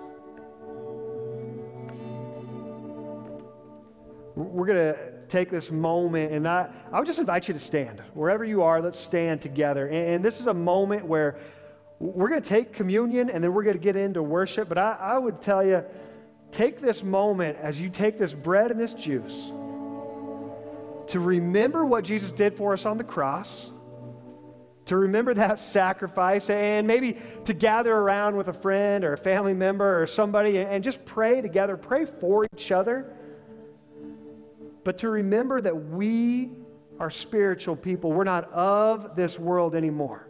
We're 4.36 4.66
going 4.66 4.94
to 4.94 5.15
take 5.28 5.50
this 5.50 5.72
moment, 5.72 6.32
and 6.32 6.48
I, 6.48 6.70
I 6.92 7.00
would 7.00 7.08
just 7.08 7.20
invite 7.20 7.48
you 7.48 7.54
to 7.54 7.60
stand. 7.60 8.02
Wherever 8.14 8.44
you 8.44 8.64
are, 8.64 8.82
let's 8.82 9.00
stand 9.00 9.42
together. 9.42 9.88
And, 9.88 10.16
and 10.16 10.26
this 10.26 10.40
is 10.40 10.48
a 10.48 10.54
moment 10.54 11.06
where 11.06 11.38
we're 12.00 12.30
going 12.30 12.42
to 12.42 12.50
take 12.50 12.74
communion 12.74 13.30
and 13.30 13.44
then 13.44 13.54
we're 13.54 13.64
going 13.64 13.78
to 13.78 13.84
get 13.84 13.96
into 13.96 14.22
worship. 14.22 14.68
But 14.68 14.78
I, 14.78 14.98
I 15.00 15.18
would 15.18 15.42
tell 15.42 15.66
you, 15.66 15.84
take 16.52 16.80
this 16.80 17.04
moment 17.04 17.58
as 17.58 17.80
you 17.80 17.90
take 17.90 18.20
this 18.20 18.34
bread 18.34 18.72
and 18.72 18.80
this 18.80 18.94
juice 18.94 19.52
to 21.08 21.20
remember 21.20 21.86
what 21.86 22.04
Jesus 22.04 22.32
did 22.32 22.56
for 22.56 22.74
us 22.74 22.86
on 22.86 22.98
the 22.98 23.04
cross, 23.04 23.70
to 24.86 24.98
remember 24.98 25.34
that 25.36 25.60
sacrifice, 25.60 26.50
and 26.50 26.88
maybe 26.88 27.18
to 27.46 27.54
gather 27.54 27.94
around 27.94 28.36
with 28.36 28.48
a 28.48 28.54
friend 28.54 29.04
or 29.04 29.14
a 29.14 29.18
family 29.18 29.54
member 29.54 30.02
or 30.02 30.08
somebody 30.08 30.60
and 30.60 30.84
just 30.84 31.06
pray 31.06 31.42
together, 31.42 31.78
pray 31.78 32.06
for 32.06 32.46
each 32.54 32.72
other 32.72 33.14
but 34.86 35.00
to 35.00 35.10
remember 35.10 35.60
that 35.60 35.76
we 35.76 36.52
are 37.00 37.10
spiritual 37.10 37.76
people. 37.76 38.14
We're 38.14 38.24
not 38.24 38.50
of 38.54 39.16
this 39.16 39.38
world 39.38 39.76
anymore. 39.76 40.30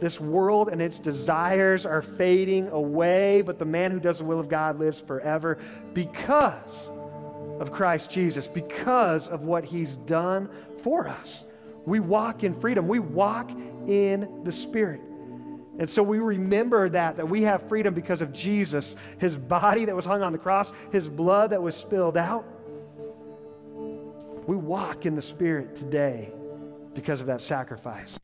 This 0.00 0.20
world 0.20 0.68
and 0.68 0.82
its 0.82 0.98
desires 0.98 1.86
are 1.86 2.02
fading 2.02 2.68
away, 2.68 3.40
but 3.42 3.58
the 3.58 3.64
man 3.64 3.92
who 3.92 4.00
does 4.00 4.18
the 4.18 4.24
will 4.24 4.40
of 4.40 4.48
God 4.48 4.78
lives 4.78 5.00
forever 5.00 5.56
because 5.94 6.90
of 7.60 7.70
Christ 7.72 8.10
Jesus, 8.10 8.48
because 8.48 9.28
of 9.28 9.42
what 9.42 9.64
he's 9.64 9.96
done 9.96 10.50
for 10.82 11.08
us. 11.08 11.44
We 11.86 12.00
walk 12.00 12.44
in 12.44 12.58
freedom, 12.58 12.88
we 12.88 12.98
walk 12.98 13.50
in 13.86 14.42
the 14.44 14.52
Spirit. 14.52 15.00
And 15.78 15.88
so 15.88 16.02
we 16.02 16.18
remember 16.18 16.88
that, 16.90 17.16
that 17.16 17.28
we 17.28 17.42
have 17.42 17.68
freedom 17.68 17.94
because 17.94 18.20
of 18.20 18.32
Jesus, 18.32 18.96
his 19.18 19.36
body 19.36 19.86
that 19.86 19.96
was 19.96 20.04
hung 20.04 20.22
on 20.22 20.32
the 20.32 20.38
cross, 20.38 20.72
his 20.92 21.08
blood 21.08 21.50
that 21.50 21.62
was 21.62 21.74
spilled 21.74 22.18
out. 22.18 22.44
We 24.50 24.56
walk 24.56 25.06
in 25.06 25.14
the 25.14 25.22
Spirit 25.22 25.76
today 25.76 26.32
because 26.92 27.20
of 27.20 27.28
that 27.28 27.40
sacrifice. 27.40 28.18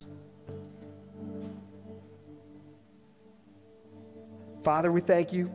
Father, 4.61 4.91
we 4.91 4.99
thank 4.99 5.31
you. 5.31 5.49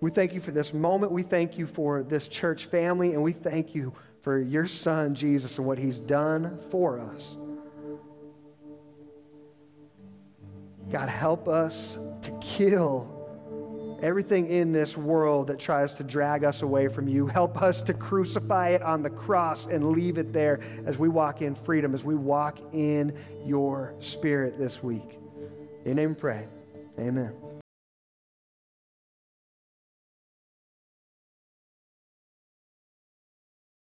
We 0.00 0.10
thank 0.10 0.34
you 0.34 0.40
for 0.40 0.50
this 0.50 0.74
moment. 0.74 1.12
We 1.12 1.22
thank 1.22 1.56
you 1.56 1.68
for 1.68 2.02
this 2.02 2.26
church 2.26 2.64
family, 2.64 3.14
and 3.14 3.22
we 3.22 3.30
thank 3.30 3.76
you 3.76 3.92
for 4.22 4.40
your 4.40 4.66
son, 4.66 5.14
Jesus, 5.14 5.58
and 5.58 5.68
what 5.68 5.78
he's 5.78 6.00
done 6.00 6.58
for 6.72 6.98
us. 6.98 7.36
God, 10.90 11.08
help 11.08 11.46
us 11.46 11.96
to 12.22 12.32
kill 12.40 13.19
everything 14.02 14.48
in 14.48 14.72
this 14.72 14.96
world 14.96 15.48
that 15.48 15.58
tries 15.58 15.94
to 15.94 16.04
drag 16.04 16.44
us 16.44 16.62
away 16.62 16.88
from 16.88 17.08
you. 17.08 17.26
Help 17.26 17.60
us 17.62 17.82
to 17.84 17.94
crucify 17.94 18.70
it 18.70 18.82
on 18.82 19.02
the 19.02 19.10
cross 19.10 19.66
and 19.66 19.90
leave 19.90 20.18
it 20.18 20.32
there 20.32 20.60
as 20.86 20.98
we 20.98 21.08
walk 21.08 21.42
in 21.42 21.54
freedom, 21.54 21.94
as 21.94 22.04
we 22.04 22.14
walk 22.14 22.58
in 22.72 23.16
your 23.44 23.94
spirit 24.00 24.58
this 24.58 24.82
week. 24.82 25.18
In 25.84 25.96
name 25.96 26.14
pray. 26.14 26.46
Amen. 26.98 27.39